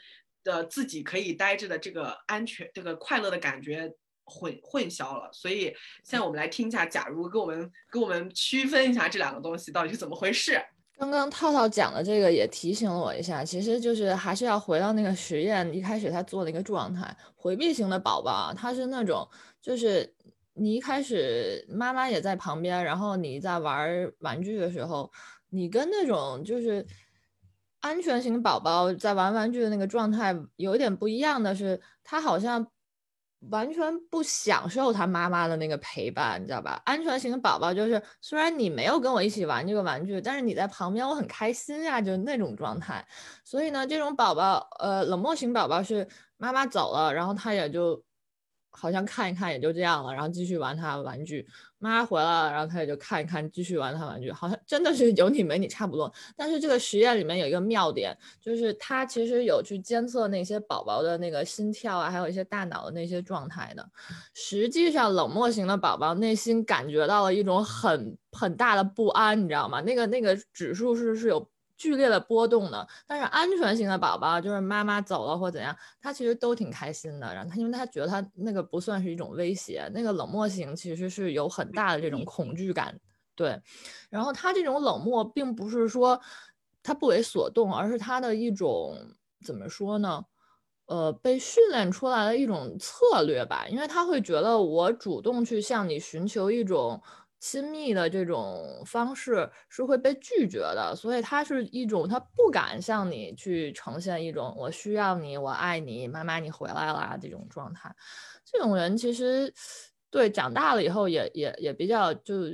[0.45, 3.91] 的自己可以待着的这个安全这个快乐的感觉
[4.23, 5.29] 混混淆了。
[5.33, 5.63] 所以
[6.05, 10.63] 现在我们来听一下，假如给我们给我们区分一下这两个东西到底是怎么回事。
[10.97, 17.15] 刚刚套套讲的这个也提醒了我一下，其实就是还是要回到那个实验一开始他做的一个状态。
[17.35, 19.27] 回避型的宝宝，他是那种
[19.61, 20.15] 就是
[20.53, 25.11] 你一开始妈妈也在旁边，然后你在玩玩具的时候，
[25.49, 26.85] 你跟那种就是
[27.81, 32.65] 安全型宝宝在玩玩具的那个状态有一点不一样的是，他好像。
[33.49, 36.81] 完全不享受他妈妈的那个陪伴，你知道吧？
[36.85, 43.05] 安全型的宝宝就是，虽然你没有跟我一起玩这个玩具，但是你在旁边，我很开心呀，就那种状态。
[43.43, 48.03] 所以呢，这种宝宝，呃，冷漠型宝宝是妈妈走了，然后他也就。
[48.75, 51.47] 好像看一看也就这样了，然后继续玩他的玩具。
[51.77, 54.31] 妈回来了，然后他也就看一看，继续玩他玩具。
[54.31, 56.11] 好像真的是有你没你差不多。
[56.35, 63.87] 但是这个实验里面有一个妙点，就是他其实有去监测那些宝宝的那个心跳啊，还有一些大脑的那些状态的。
[64.33, 69.79] 实际上，冷漠型的宝宝内心感觉到了一种很很大的不安，你知道吗？
[69.81, 71.47] 那个那个指数是是有。
[71.77, 77.33] 剧烈的波动的，但是安全型的宝宝就是妈妈走了或怎样，他其实都挺开心的。
[77.33, 82.99] 然后他因为他觉得他那个不算是一种威胁，那个冷漠型其实是有很大的这种恐惧感。
[83.35, 83.61] 对，
[84.09, 86.19] 然后他这种冷漠并不是说
[86.81, 88.97] 他不为所动，而是他的一种
[89.45, 90.25] 怎么说呢？
[90.85, 97.01] 呃，被训练出来的一种策略吧，因为他会觉得我主动去向你寻求一种。
[97.39, 107.93] 亲密的这种方式是会被拒绝的，所以他是一种他不敢向你去呈现一种我需要你，我爱你，妈妈你回来啦这种状态。
[108.43, 109.53] 这种人其实
[110.09, 112.45] 对长大了以后也也也比较就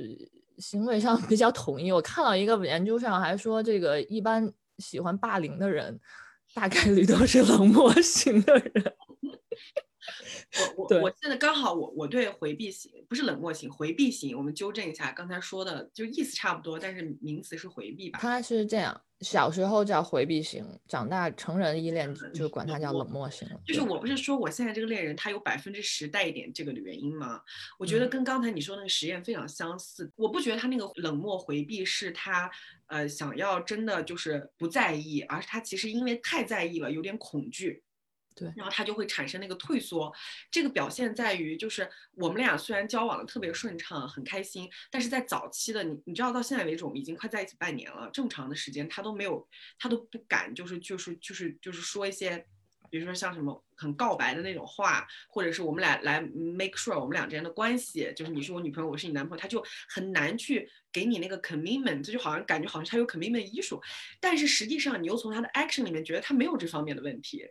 [0.58, 1.90] 行为上 比较统一。
[1.90, 5.98] 我看到一个研究上还说，这个一般喜欢霸凌的人，
[6.54, 8.94] 大概率都是冷漠型的人。
[10.76, 18.18] 我我我现在刚好我我对回避型不是冷漠型回避型，我们纠正一下刚才说的，就意思差不多，但是名词是回避吧？
[18.20, 23.48] 他是这样，小时候叫回避型，长大成人依恋就管他叫冷漠型。
[23.64, 27.40] 就是我不是说我现在这个恋人他有百分之十带一点这个的原因吗？
[27.78, 30.10] 我觉得跟刚才你说那个实验非常相似。
[30.16, 32.50] 我不觉得他那个冷漠回避是他
[32.86, 37.82] 呃想要真的就是不在意，而是他其实因为太在意了，有点恐惧。
[38.34, 40.12] 对，然后他就会产生那个退缩，
[40.50, 49.46] 这个表现在于就是我们俩虽然交往的特别顺畅，很开心，但是在早期的你，你知道到现在为止，我们已经快在一起半年了，这么长的时间，他都没有，
[49.78, 52.46] 他都不敢，就是就是就是就是说一些，
[52.90, 63.80] 比如说像什么很告白的那种话，或者是我们俩来 make sure 我们俩之间的关系，就是你是我女朋友，我是你男朋友，他就很难去给你那个 commitment，这就好像感觉好像他有 commitment 艺术，
[64.20, 67.44] 但是实际上你又从他的 action 里面觉得他没有这方面的问题。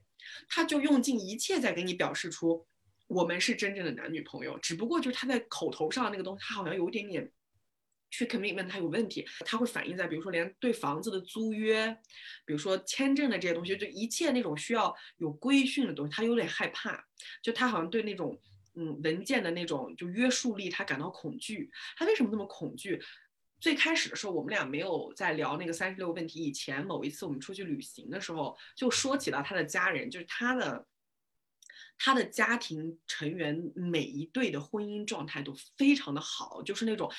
[0.48, 2.66] 他就用尽一切在给你表示出，
[3.08, 7.32] 我们是真正的男女朋友，只不过就是他在口头上那个东西，他好像有一点点
[8.10, 11.98] 去 commitment，他有问题，他会反映在比如说连对房子的租约，
[12.46, 17.06] 比如说签证的这些东西，就一切那种需要有规训的东西，他有点害怕，
[17.42, 18.40] 就他好像对那种
[18.76, 21.70] 嗯文件的那种就约束力，他感到恐惧。
[21.98, 23.02] 他为什么那么恐惧？
[23.62, 30.86] 最开始的时候，我们俩没有在聊那个三十六个问题以前，某一次我们出去旅行的时候，就说起了他的家人，就是他的
[31.98, 37.10] 他的家庭成员每一对的婚姻状态都非常的好，就是那种。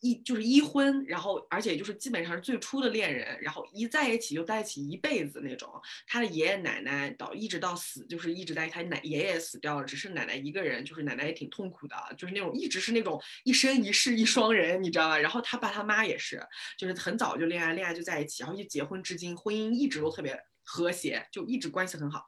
[0.00, 5.68] 一就是一婚，然后而且就是基本上是最初的恋人，然后一在一起就在一起一辈子那种。
[6.06, 15.18] 他的爷爷奶奶到一直到死，就是一直在他奶爷爷死掉了，只剩奶奶一个人，就是奶奶也挺痛苦的，就是那种一直是那种一生一世一双人，你知道吧？
[15.18, 16.40] 然后他爸他妈也是，
[16.76, 22.24] 就是很早就恋爱，恋爱就在一起，然后就结婚至今，婚姻一直都特别和谐，就一直关系很好。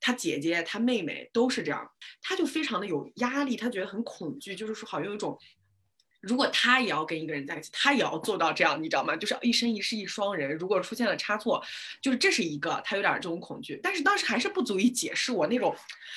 [0.00, 1.88] 他姐姐他妹妹都是这样，
[2.20, 5.38] 他就非常的有压力，他觉得很恐惧，就是说好像有一种。
[6.26, 9.14] 如果他也要跟一个人在一起，他也要做到这样，你知道吗？
[9.16, 10.56] 就是一生一世一双人。
[10.56, 11.62] 如果出现了差错，
[12.00, 13.78] 就是这是一个他有点这种恐惧。
[13.82, 15.74] 但是当时还是不足以解释我那种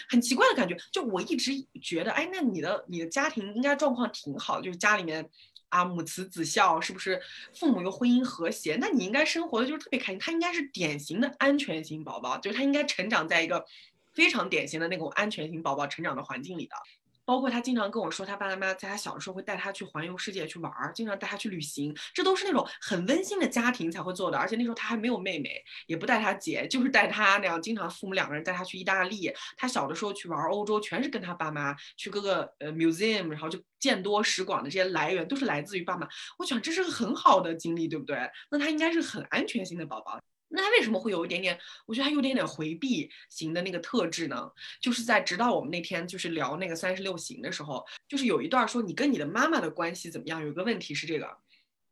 [0.09, 0.75] 很奇怪的感觉。
[0.91, 5.29] 就我一直觉得，哎，那你的你的家庭应该状况挺好，就是家里面
[5.69, 7.21] 啊母慈子孝，是不是？
[7.53, 10.19] 父母又婚姻和谐，那你应该生活的就是特别开心。
[10.19, 13.65] 他应该是典型的安全型宝宝，就是他应该成长在一个
[14.13, 16.75] 非常典型的那种安全型宝宝成长的环境里的。
[17.27, 24.37] 包括他经常跟我说，他爸爸妈妈在他小的时候会带他去环游世界去玩儿，经常带他去旅行，这都是那种很温馨的家庭才会做的。
[24.37, 29.29] 而且那时候他还没有妹妹，也不带他姐， 就是带他那样，经常父母两个人带他去意大利。
[29.57, 36.07] 他小的时候去玩欧洲，全是跟他爸妈去各个呃 museum，然后就见多识广的这些来源都是来自于爸妈。
[36.39, 38.17] 我想这是个很好的经历，对不对？
[38.49, 40.17] 那他应该是很安全性的宝宝。
[40.49, 41.59] 那他为什么会有一点点？
[41.85, 44.49] 我觉得他有点点回避型的那个特质呢？
[44.81, 50.41] 就是在直到我们那天就是聊那个三十六型的时候，就是有一段说你跟你的妈妈的关系怎么样？
[50.41, 51.25] 有一个问题是这个，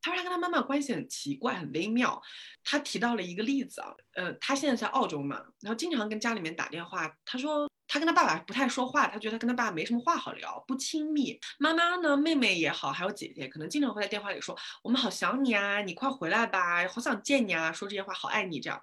[0.01, 2.21] 他说他跟他妈妈关系很奇怪，很微妙。
[2.63, 7.15] 他提到了一个例子啊，呃，他现在在澳洲嘛，然后经常跟家里面打电话。
[7.25, 11.39] 他说他跟他爸爸不太说话，他觉得他跟他爸爸没什么话好聊，不亲密。
[11.57, 18.81] 妈妈呢，妹妹也好，还有姐姐，可能经常会在电话里说我们好想你啊，你快回来吧，好想见你啊，说这些话，好爱你这样。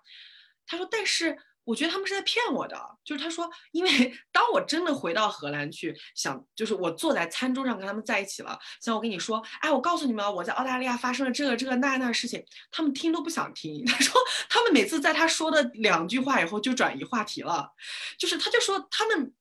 [0.66, 1.38] 他说，但是。
[1.64, 13.84] 我觉得他们是在骗我的，就是他说，因为当我真的回到荷兰去，想就是我坐在餐桌上跟他们在一起了，像我跟你说，哎，我告诉你们，我在澳大利亚发生了这个这个那那事情，他们听都不想听。
[13.86, 17.70] 他说，他们每次在他说的两句话以后就转移话题了，
[18.18, 19.32] 就是他就说他们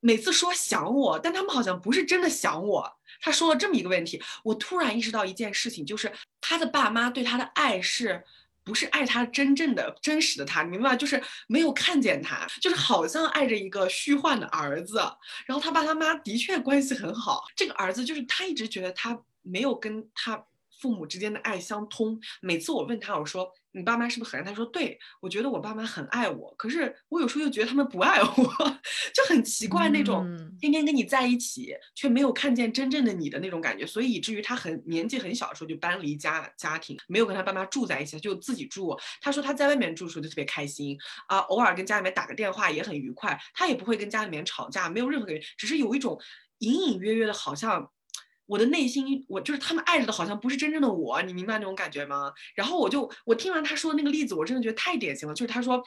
[0.00, 2.96] 每次说想我，但他们好像不是真的想我。
[3.20, 6.10] 他说了这么一个问题，我突然意识到一件事情，就是
[6.40, 8.24] 他的爸妈对他的爱是。
[8.66, 10.96] 不是爱他真正的真实的他，你明白吗？
[10.96, 14.98] 就是没有看见他，就是好像爱着一个虚幻的儿子。
[15.46, 20.44] 然后他爸他妈的确关系很好，这个儿子就是他一直觉得他没有跟他
[20.80, 22.20] 父母之间的爱相通。
[22.40, 23.50] 每次我问他，我说。
[23.72, 24.54] 你爸妈是不是很爱他？
[24.54, 28.26] 说对，我觉得我爸妈很爱我，可是我有时候又觉得他们不爱我，
[29.12, 30.26] 就很奇怪那种
[30.58, 38.96] 天天跟你在一起却没有看见真正的你的那种感觉，所以以至于他很年纪很小的时候就搬离家家庭，没有跟他爸妈住在一起，就自己住。
[39.20, 40.96] 他说他在外面住的时候就特别开心
[41.28, 46.18] 啊，偶尔跟家里面打个电话也很愉快，他也不会跟家里面吵架，没有任何原因，只是有一种
[46.60, 47.92] 隐隐约约的好像。
[48.46, 52.32] 我的内心，我就是他们爱着的，好像不是真正的我，你明白那种感觉吗？
[52.54, 55.82] 然后我就，我听完他说的那个例子，我真的觉得太典型了，就是他说。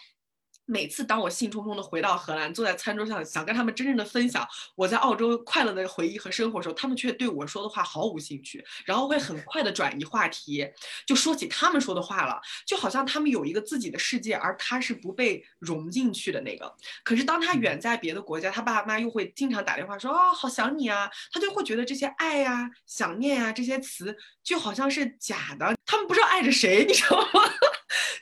[0.69, 10.67] 每次当我兴冲冲的回到荷兰，坐在餐桌上想跟他们真正的分享我在澳洲快乐的回忆和生活的时候，他们却对我说的话毫无兴趣，然后会很快的转移话题，
[11.07, 16.71] 就说起他们说的话了，就好像他们有一个自己的世界，而他是不被融进去的那个。
[17.03, 27.41] 可是当他远在别的国家，他爸妈又会经常打电话说哦，好想你啊，他就会觉得这些爱呀、想念啊这些词就好像是假的，他们不知道爱着谁，你知道吗？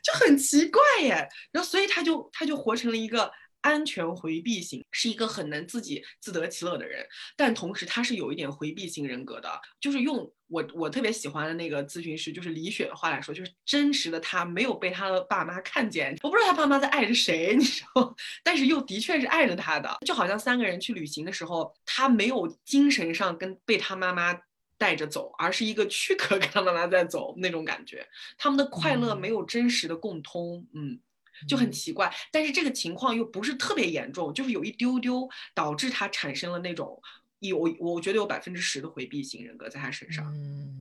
[0.04, 7.06] 就很奇怪耶，然后所以他就他就活成了一个安全回避型，是一个很能自己自得其乐的人，
[7.36, 9.50] 但同时他是有一点回避型人格的，
[9.82, 24.40] 就是用我我特别喜欢的那个咨询师就是李雪的话来说，就是真实的他没有被他的爸妈看见，我不知道他爸妈在爱着谁，你知道， 但是又的确是爱着他的，就好像三个人去旅行的时候，他没有精神上跟被他妈妈。
[24.78, 28.06] 带着走，而是一个躯壳跟 他妈妈在走那种感觉，
[28.38, 31.00] 他们的快乐没有真实的共通，嗯，
[31.48, 32.14] 就很奇怪。
[32.32, 37.02] 但是这个情况又不是特别严重，就是有一丢丢导致他产生了那种
[37.40, 40.32] 有，我觉得有百分之十的回避型人格在他身上。
[40.36, 40.80] 嗯，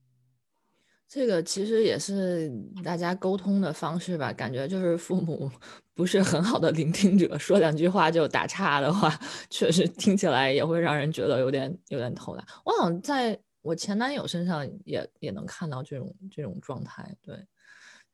[1.09, 2.53] 这个其实也是
[2.85, 5.51] 大家沟通的方式吧，感觉就是父母
[5.95, 9.19] 不是很好的聆听者，说两句话就打岔的话，
[9.49, 12.45] 确实听起来也会让人觉得有点有点头大。
[12.63, 13.41] 我好像在。
[13.67, 17.45] 我前男友身上也也能看到这种这种状态，对，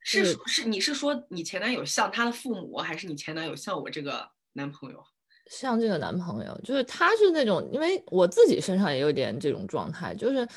[0.01, 5.05] 是是，你是说你前男友像他的父母，还是你前男友像我这个男朋友？
[5.51, 10.49] 像这个男朋友，就是他是那种，因为我自己身上也有点这种状态，就是。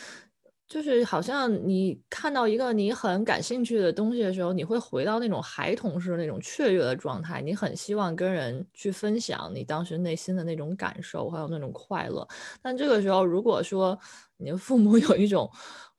[0.68, 12.28] 就是好像你看到一个你很感兴趣的东西的时候，你会回到那种孩童式那种雀跃的状态，你很希望跟人去分享你当时内心的那种感受，还有那种快乐。
[12.62, 13.98] 但这个时候，如果说
[14.38, 15.50] 你的父母 有一种，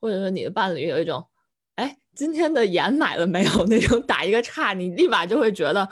[0.01, 1.25] 或者说你的伴侣有一种，
[1.77, 3.65] 哎，今天的盐买了没有？
[3.67, 5.89] 那种打一个岔，你立马就会觉得。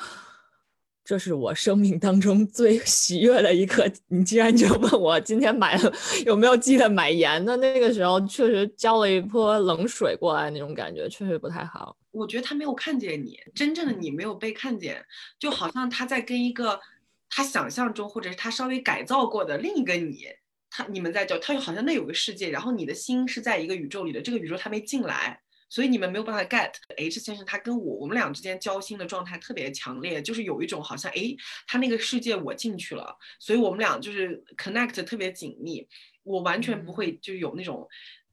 [1.04, 3.86] 这是我生命当中 最喜悦的一刻。
[4.08, 5.92] 你竟然就问我今天买了
[6.24, 11.94] 有没有记得买盐的那个时候，确实浇了一泼冷水过来，那种感觉确实不太好。
[12.10, 15.04] 我觉得他没有看见你，真正的你没有被看见，
[15.38, 16.80] 就好像他在跟一个
[17.28, 20.24] 他想象中或者是他稍微改造过的另一个你，
[20.70, 25.40] 他你们在交，他又好像那有个世界，然后你的心是在一个宇宙里的，这个宇宙他没进来。
[25.74, 31.34] 所以你们没有办法 get H 先生，他跟我我们俩之间交心的状态特别强烈，就是有一种好像哎，
[31.66, 35.84] 他那个世界我进去了，所以我们俩就是 connect 特别紧密。
[36.22, 37.88] 我完全不会就有那种，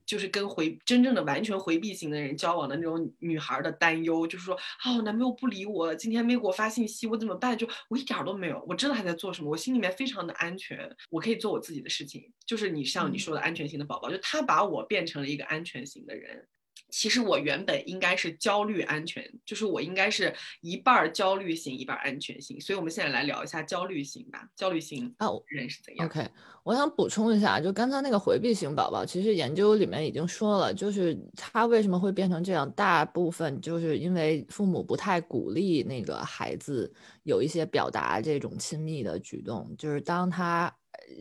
[0.06, 7.58] 就是跟回真正的完全回避型的人交往的那种女孩的担忧，就是说啊，男朋友不理我，今天没给我发信息，我怎么办？
[7.58, 12.32] 就我一点都没有，我知道他在做什么，我心里面非常的安全，我可以做我自己的事情。
[12.46, 16.48] 就是你像你说的安全型的宝宝，就他把我变成了一个安全型的人。
[16.92, 22.60] 其实我原本应该是焦虑安全，就是我应该是一半焦虑型，一半安全型。
[22.60, 24.46] 所以，我们现在来聊一下焦虑型吧。
[24.56, 26.30] 焦虑型啊，人是怎样？OK，
[26.64, 40.72] 我想补充一下，就刚才那个回避型宝宝，其实研究里面已经说了，就是他为什么会变成这样，大部分就是因为父母不太鼓励那个孩子有一些表达这种亲密的举动，就是当他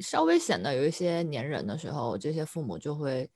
[0.01, 3.31] 稍微显得有一些粘人的时候，这些父母就会。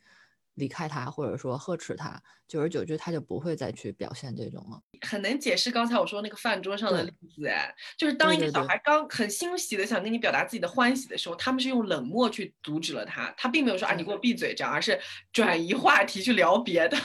[0.54, 4.80] 离开他，或者说呵斥他，久而久之他就不会再去表现这种了。
[5.06, 14.98] 很能解释刚才我说那个饭桌上的例子，哎，就是当一个小孩刚很欣喜的想跟你表达自己的欢喜的时候，他们是用冷漠去阻止了他，他并没有说啊你给我闭嘴这样，而是
[15.32, 16.96] 转移话题去聊别的。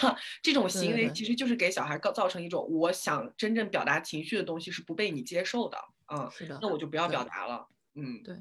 [0.44, 5.78] 这种行为其实就是给小孩造造成一种我想真正表达情绪的东西是不被你接受的，
[6.14, 7.68] 嗯，是的，那我就不要表达了。
[7.96, 8.36] 嗯，对。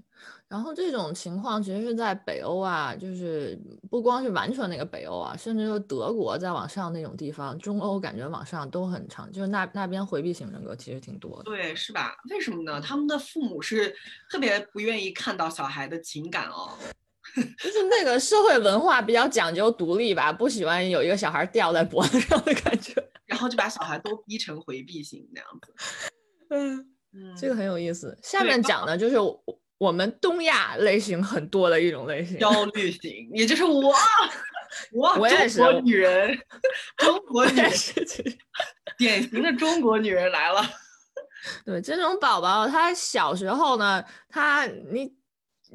[0.46, 3.58] 然后这种情况其实是在北欧啊，就是
[3.90, 11.44] 不光是完全那个北欧啊，甚至说德国再往上那种地方，中欧感觉往上都很长，就是那那边回避型人格其实挺多的。
[11.44, 12.14] 对，是吧？
[12.30, 12.80] 为什么呢？
[12.80, 13.94] 他们的父母是
[14.30, 16.76] 特别不愿意看到小孩的情感哦，
[17.34, 22.94] 就是那个社会文化比较讲究独立吧，不喜欢有一个小孩吊在脖子上的感觉，
[23.26, 25.74] 然后就把小孩都逼成回避型那样子。
[26.50, 26.94] 嗯。
[27.38, 28.16] 这个很有意思。
[28.22, 29.16] 下面讲的就是
[29.78, 33.92] 我们东亚类型很多的一种类型，焦虑型，也就是我，
[34.92, 36.38] 我我也是女人，
[36.96, 37.70] 中国女人，
[38.96, 40.62] 典型的中国女人来了。
[41.64, 45.17] 对，这种宝宝，他小时候呢，他你。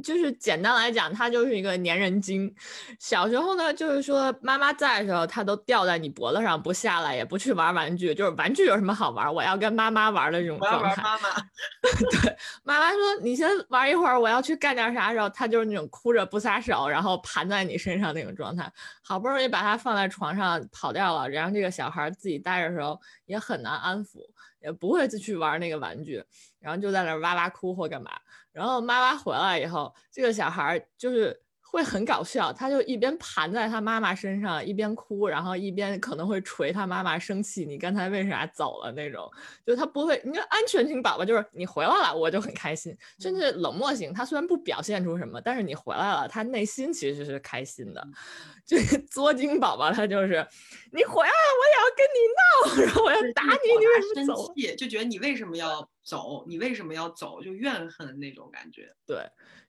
[0.01, 2.53] 就是简单来讲，他就是一个粘人精。
[2.99, 8.15] 小时候呢，就是说妈妈在的时候，他都吊在你脖子上不下来，也不去玩玩具。
[8.15, 9.31] 就是玩具有什么好玩？
[9.33, 11.01] 我要跟妈妈玩的这种状态。
[11.03, 11.29] 妈妈。
[12.23, 18.71] 对，妈妈说你先玩一会儿，我要去干点啥时候，他就是那种哭着不撒手，然后盘在你身上那种状态。
[19.01, 24.19] 好不容易把他放在床上跑掉了，然后这个小孩自己待着的时候也很难安抚，
[24.63, 26.23] 也不会再去玩那个玩具，
[26.59, 28.09] 然后就在那哇哇哭或干嘛。
[28.51, 31.42] 然后妈妈回来以后，这个小孩就是
[31.73, 39.27] 会很搞笑，他就一边盘在他妈妈身上，一边哭，然后一边可能会捶他妈妈生气，你刚才为啥走了那种，
[39.65, 48.07] 就他不会，你看安全型宝宝就是你回来了我就很开心，甚至冷漠型，他虽然不表现出什么，但是你回来了，他内心其实是开心的。
[48.67, 50.45] 这个作精宝宝他就是，
[50.91, 54.53] 你回来了我也要跟你闹， 然后我要打你，你为什么走？
[54.77, 55.89] 就觉得你为什么要？
[56.03, 57.41] 走，你为什么要走？
[57.41, 58.93] 就怨恨那种感觉。
[59.05, 59.17] 对，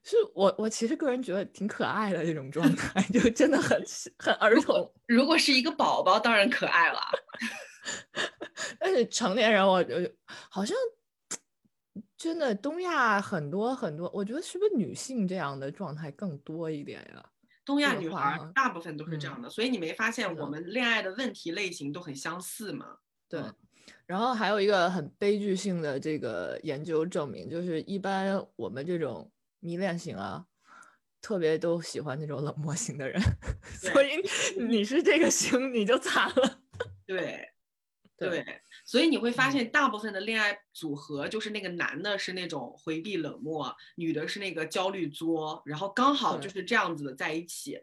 [0.03, 3.81] 是我我其实个人觉得挺可爱的这种状态， 就真的很
[4.19, 4.93] 很儿童。
[5.07, 6.99] 如果是一个宝宝，当然可爱了。
[8.79, 9.95] 但是成年人，我就
[10.49, 10.75] 好像
[12.17, 17.23] 真的东亚很多很多，我觉得是不是女性这样的状态更多一点呀？
[17.63, 22.97] 东亚女孩大部分都是这样的，所以你没发现我们恋爱的问题类型都很相似吗？
[23.29, 23.41] 对。
[24.05, 30.45] 然后还有一个很悲剧性的这个研究证明，就是一般我们这种迷恋型啊，
[31.21, 33.19] 特别都喜欢那种冷漠型的人，
[33.81, 34.09] 所以
[34.63, 36.61] 你是这个型你就惨了。
[37.07, 37.49] 对，
[38.17, 47.79] 对，所以你会发现大部分的恋爱组合就是那个男的是那种回避冷漠，女的是那个焦虑作，然后刚好就是这样子的在一起。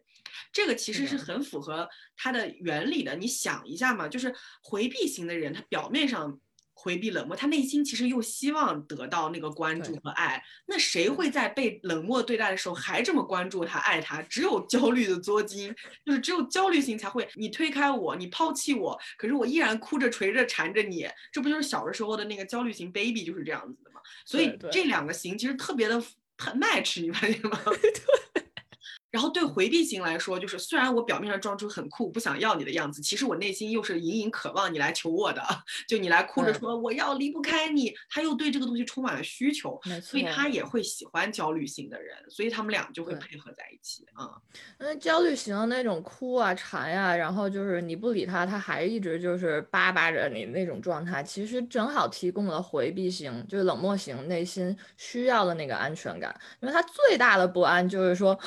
[0.53, 3.15] 这个其实是很符合它的原理的。
[3.17, 6.39] 你想一下嘛，就是回避型的人，他表面上
[6.75, 10.43] 回避冷漠，他内心其实又希望得到那个关注和爱。
[10.67, 14.21] 那谁会在被冷漠对待的时候还这么关注他、爱他？
[14.23, 21.09] 只有焦虑的作精，就是只有焦虑型才会，你推开我，你抛弃我，可是我依然哭着、捶着、缠着你。
[21.31, 24.01] 这不就是小的时候的那个焦虑型 baby 就是这样子的嘛？
[24.25, 26.03] 所以这两个型其实特别的
[26.39, 27.61] match，你发现吗？
[29.13, 35.43] 然后对回避型来说，就是虽然我表面上装出很酷，不想要你的样子，其实我内心又是隐隐渴望你来求我的。
[35.87, 44.33] 就你来哭着说我要离不开你，他又对这个东西充满了需求，所以他也会喜欢焦虑型的人，所以他们俩就会配合在一起啊。
[44.79, 58.39] 那焦虑型那种哭啊、缠呀，然后就是你不理他，他还一直就是巴巴着你那种状态，其实正好提供了回避型，就是冷漠型内心需要的那个安全感，因为他最大的不安就是说。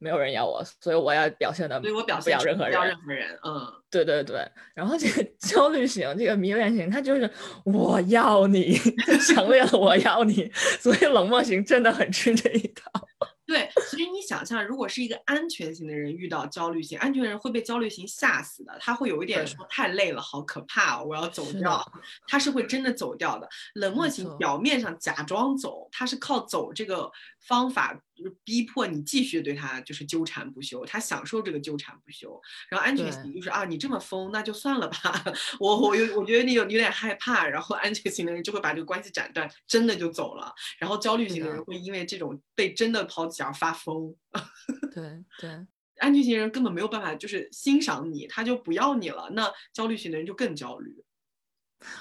[0.00, 4.40] 没有人要我，所以我要表现的，所以我表现不要任何人，任何人，嗯， 对对对。
[4.74, 7.30] 然后这个焦虑型，这个迷恋型，他就是
[7.64, 8.74] 我要你，
[9.28, 12.90] 强烈的我要你，所以冷漠型真的很吃这一套。
[13.46, 21.84] 对，其实你想象，如果是一个安全型的人遇到焦虑型，安全的人会被焦虑型吓死的，他会有一点说太累了，好可怕，我要走掉，
[22.28, 23.48] 他是会真的走掉的。
[23.74, 28.00] 冷漠型表面上假装走，他是靠走这个方法。
[28.14, 32.38] 就是逼迫你继续对他就是纠缠不休，他享受这个纠缠不休。
[32.68, 35.24] 然后安全型就是啊，你这么疯，那就算了吧。
[35.58, 37.48] 我我有我觉得你有有点害怕。
[37.48, 40.54] 然后安全型的人就会把这个关系斩断，真的就走了。
[40.78, 44.14] 然后焦虑型的人会因为这种被真的抛弃而发疯。
[44.94, 45.50] 对对，
[45.96, 49.30] 安全型人根本没有办法就是欣赏你，他就不要你了。
[49.32, 50.94] 那焦虑型的人就更焦虑。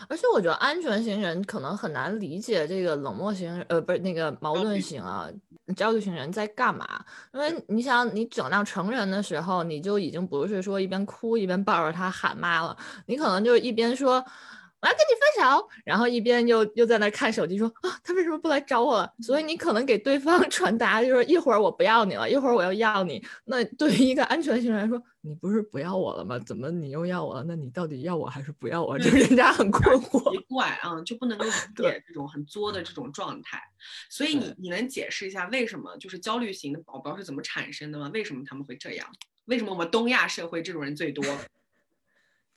[0.08, 5.30] 而且我觉得安全型人可能很难理解这个冷漠型，呃，不是那个矛盾型啊，
[5.76, 6.86] 焦虑型人在干嘛？
[7.34, 14.24] 因为你想，你整到成人的时候，你就已经不是说一边哭一边抱着他喊妈了，你可能就是一边说。
[14.82, 19.14] 我要跟你分手，然后一边又又在那看手机，说啊，他为什么不来找我了？
[19.22, 23.22] 所以你可能给对方 传达就是一会儿我不要你了，一会儿我要要你。
[23.46, 26.40] 那对于一个安全性来说，你不是不要我了吗？
[26.40, 27.44] 怎么你又要我了？
[27.46, 28.98] 那你到底要我还是不要我？
[28.98, 33.62] 就人家很困惑，奇怪啊，就不能够理 解这种很作的这种状态。
[34.10, 38.10] 所以你你能解释一下为什么就是焦虑型的宝宝是怎么产生的吗？
[38.14, 39.06] 为什么他们会这样？
[39.46, 41.26] 为什么我们东亚社会这种人最多？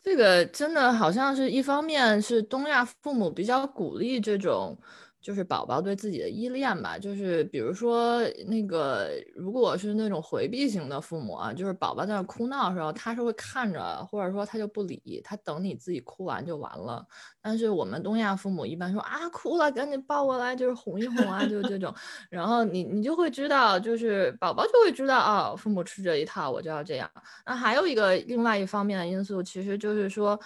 [0.03, 4.77] 这个真的好像是一方面是东亚父母比较鼓励这种。
[5.23, 17.07] 就是宝宝对自己的依恋吧，就是比如说那个，如果是那种回避型的父母啊，就是宝宝在那哭闹的时候，他是会看着，或者说他就不理，他等你自己哭完就完了。
[17.41, 21.95] 但是我们东亚父母一般说啊，哭了赶紧抱过来，就是哄一哄啊，就是这种。
[22.29, 27.09] 然后你你就会知道，就是宝宝就会知道啊，父母吃这一套，我就要这样。
[27.47, 30.39] 那还有一个另外一方面的因素，其实就是说，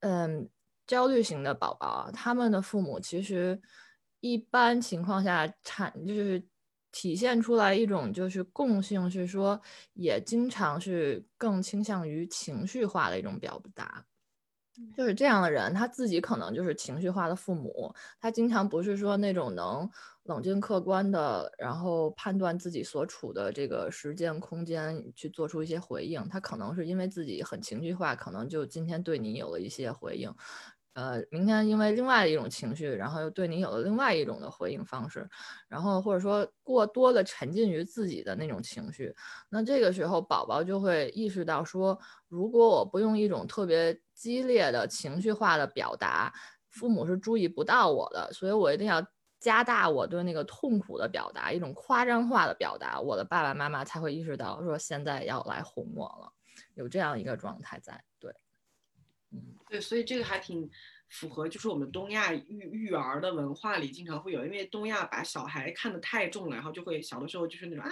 [0.00, 0.46] 嗯。
[0.88, 3.60] 焦虑型的宝宝，他们的父母其实
[4.20, 6.44] 一般情况下产就是
[6.90, 9.60] 体现出来一种就是共性，是说
[9.94, 14.04] 也经常是更倾向于情绪化的一种表达。
[14.96, 19.88] 就是这样的人，他自己可能就是情绪化的父母，他经常不是说那种能
[20.24, 30.32] 冷静客观的，然后判断自己所处的这个时间空间去做出一些回应，他可能是因为自己很情绪化，可能就今天对你有了一些回应。
[30.98, 35.30] 呃，明天因为另外一种情绪，然后又对你有了另外一种的回应方式，
[35.68, 39.14] 然后或者说过多的沉浸于自己的那种情绪，
[39.48, 41.96] 那这个时候宝宝就会意识到说，
[42.26, 46.34] 如果我不用一种特别激烈的情绪化的表达，
[46.68, 49.00] 父母是注意不到我的，所以我一定要
[49.38, 56.32] 加大我对那个痛苦的表达，一种夸张化的表达，我的爸爸妈妈才会意识到说现在要来哄我了，
[56.74, 58.02] 有这样一个状态在，
[59.70, 60.68] 对，所以这个还挺
[61.08, 67.90] 符合，就是我们东亚育育儿的文化里经常会有，因为东亚把小孩看得太重了，然后就会小的时候就是那种啊，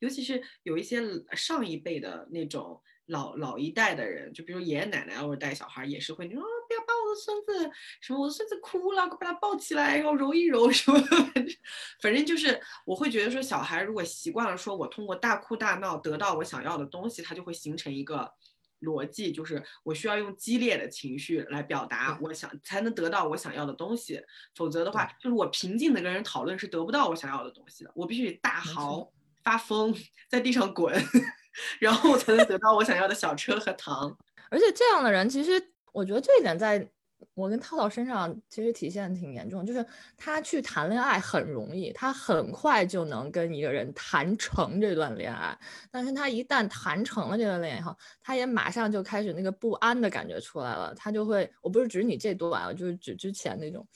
[0.00, 1.00] 尤其是有一些
[1.36, 7.70] 上一辈的那种老老一代的人，就比如爷爷奶奶偶尔带小孩也是会，你说不要把我的孙子
[8.00, 11.00] 什么，我的孙子哭了，快把他抱起来，然后揉一揉什么，
[12.02, 18.34] 反正就是我会觉得说，小孩如果习惯了说我通过大哭大闹得到我想要的东西，他就会形成一个。
[18.82, 24.22] 逻辑就是我需要用激烈的情绪来表达我想才能得到我想要的东西，
[24.54, 29.10] 否则的话就是我平静的跟人讨论是得不到我想要的东西的，我必须大嚎
[29.42, 29.94] 发疯
[30.28, 30.94] 在地上滚，
[31.80, 34.16] 然后我才能得到我想要的小车和糖。
[34.50, 36.90] 而且这样的人其实我觉得这一点在。
[37.34, 39.84] 我跟涛涛身上其实体现挺严重，就是
[40.16, 45.58] 他去谈恋爱很容易，他很快就能跟一个人谈成这段恋爱。
[45.90, 50.94] 但是他一旦谈成了这段恋爱以后，他也马上就开始那个不安的感觉出来了。
[50.94, 53.86] 他就会，我不是指你这段啊，就是指之前那种，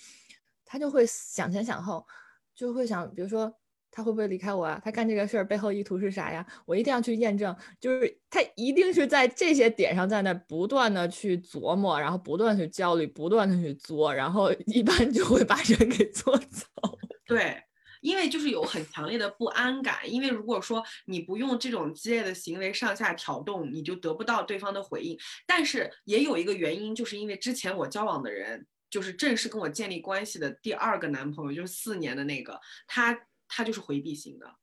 [0.64, 2.06] 他就会想前想后，
[2.54, 3.54] 就会想，比如说。
[3.95, 4.80] 他会不会离开我啊？
[4.84, 6.45] 他干这个事儿背后意图是啥呀？
[6.66, 7.55] 我一定要去验证。
[7.80, 16.66] 就是他一定是在这些点上，在那不断的去琢磨，然后不断去焦虑，不断的去作，然后 一般就会把人给作走。
[17.24, 17.62] 对，
[18.01, 19.99] 因为就是有很强烈的不安感。
[20.11, 25.16] 因为如果说你不用这种激烈的行为上下挑动，你就得不到对方的回应。
[25.47, 33.16] 但是也有一个原因，就是因为之前我交往的人，就是正式跟我建立关系的第二个男朋友，就是四年的那个他。
[33.57, 34.57] 他就是回避型的，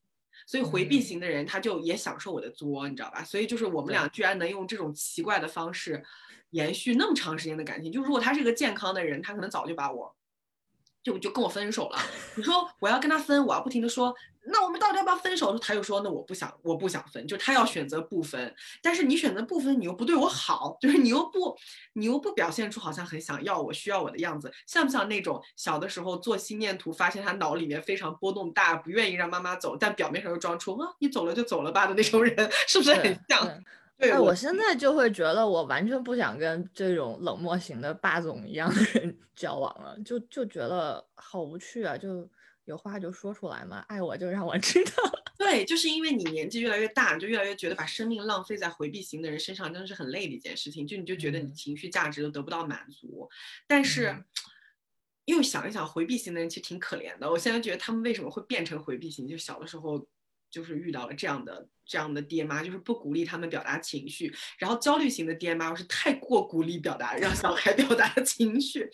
[0.46, 3.24] 所以回避型的人他就也享受我的作，你知道吧？
[3.24, 6.04] 所以就是我们俩居然能用这种奇怪的方式
[6.50, 7.90] 延续那么长时间的感情。
[7.90, 10.14] 就如果他是一个健康的人，他可能早就把我。
[11.04, 12.00] 就就跟我分手了。
[12.36, 14.14] 你说我要跟他分，我要不停的说，
[14.46, 15.58] 那我们到底要不要分手？
[15.60, 18.54] 他又说，那我不想，我不想分，就他要选择不分。
[18.82, 21.58] 但是你选择不分，你又不对我好，就是你又不，
[21.94, 32.36] 你又不表现出好像很想要我、需要我的样子，像不像那种小的时候做心电图，发现他脑里面非常波动大，不愿意让妈妈走，但表面上又装出啊，你走了就走了吧的那种人，
[32.68, 33.48] 是不是很像？
[34.02, 41.96] 对，我现在就会觉得我完全不想跟这种冷漠型的霸总一样的人 交往了，就就觉得好无趣啊！
[41.96, 42.28] 就
[42.66, 44.92] 有话就说出来嘛，爱我就让我知道。
[45.38, 53.30] 对，就是因为你年纪越来越大，就越来越觉得把生命浪费在回避型的人身上真的是很累的一件事情，就你就觉得你情绪价值都得不到满足。
[53.68, 54.16] 但是
[55.26, 57.30] 又想一想，回避型的人其实挺可怜的。
[57.30, 59.28] 我现在觉得他们为什么会变成回避型？
[59.28, 60.08] 就小的时候。
[60.52, 68.90] 就是遇到了这样的这样的爹妈，就是不鼓励他们表达情绪，然后焦虑型的爹妈又是太过鼓励表达，让小孩表达情绪，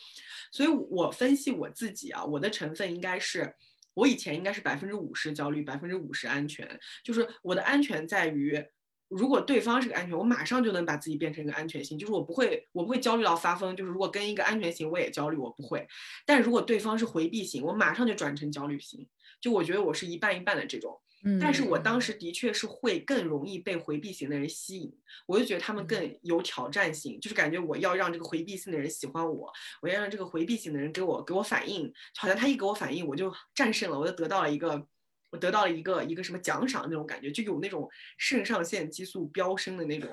[0.51, 3.53] 所以我分析我自己啊，我的成分应该是，
[3.93, 6.67] 我以前应该是百分之五十焦虑，百分之五十安全，
[7.03, 8.65] 就是我的安全在于。
[9.09, 13.73] 如果对方是个安全，我马上就能把自己变成一个安全型，就是我不会，我不会焦虑到发疯。
[13.73, 15.87] 就是如果跟一个安全型我也焦虑，我不会。
[16.25, 19.07] 但如果对方是回避型，我马上就转成焦虑型。
[19.39, 20.99] 就我觉得我是一半一半的这种。
[21.23, 24.93] 嗯，但是我当时的确是会更容易被回避型的人吸引，
[25.25, 29.51] 我就觉得他们更有挑战性，就是感觉我要让这个回避型的人喜欢我，
[29.81, 34.87] 我要让这个回避型的人给我给我反应，好像他一给我反应，我就战胜了，我就得到了一个。
[35.29, 40.09] 我得到了一个一个什么奖赏那种感觉，就有那种肾上腺激素飙升的那种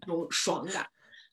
[0.00, 0.86] 那种爽感，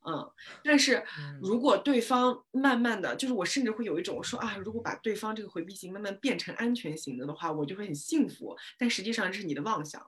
[0.05, 0.31] 嗯。
[0.63, 1.03] 但是
[1.41, 8.55] 如果对方慢慢的就是我甚至会有一种说啊，如果把对方这个回避型慢慢变成安全型的的话，我就会很幸福。
[8.77, 10.05] 但实际上这是你的妄想。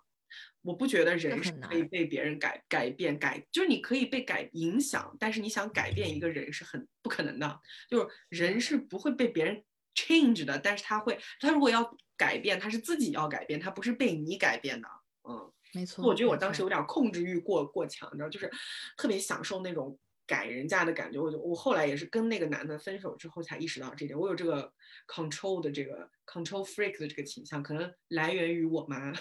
[0.61, 7.59] 我不觉得人是可以被别人改改变改，就是你可以被改影响，但是你想改变一个人是很不可能的。
[7.89, 9.63] 就是人是不会被别人
[9.95, 11.95] change 的，但是他会，他如果要。
[12.17, 14.87] 改变他是自己要改变，他不是被你改变的。
[15.27, 16.05] 嗯，没错。
[16.05, 18.49] 我觉得我当时有点控制欲过过强，你知道，就是
[18.97, 19.97] 特别享受那种
[20.27, 21.19] 改人家的感觉。
[21.19, 24.71] 我就我后来也是跟那个男的分手之后才意识到这点，我有这个
[25.07, 29.13] control 的这个 control freak 的这个倾向，可能来源于我妈，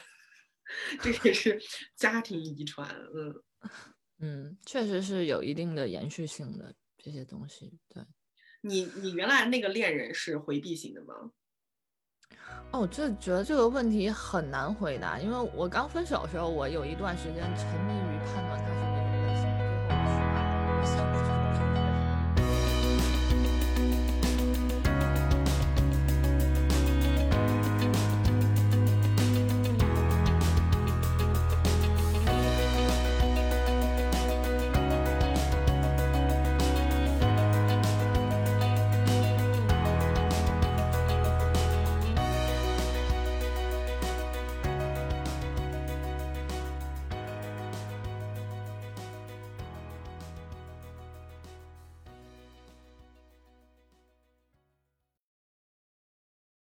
[1.01, 1.61] 这也是
[1.97, 2.89] 家庭遗传。
[3.15, 3.35] 嗯
[4.23, 7.79] 嗯，确实是有一定的延续性的这些东西。
[7.89, 8.05] 对，
[8.61, 11.33] 你你原来那个恋人是回避型的吗？
[12.73, 18.70] 哦，我就觉得这个问题很难回答，因为我刚分手的时候，我有一段时间沉迷于判断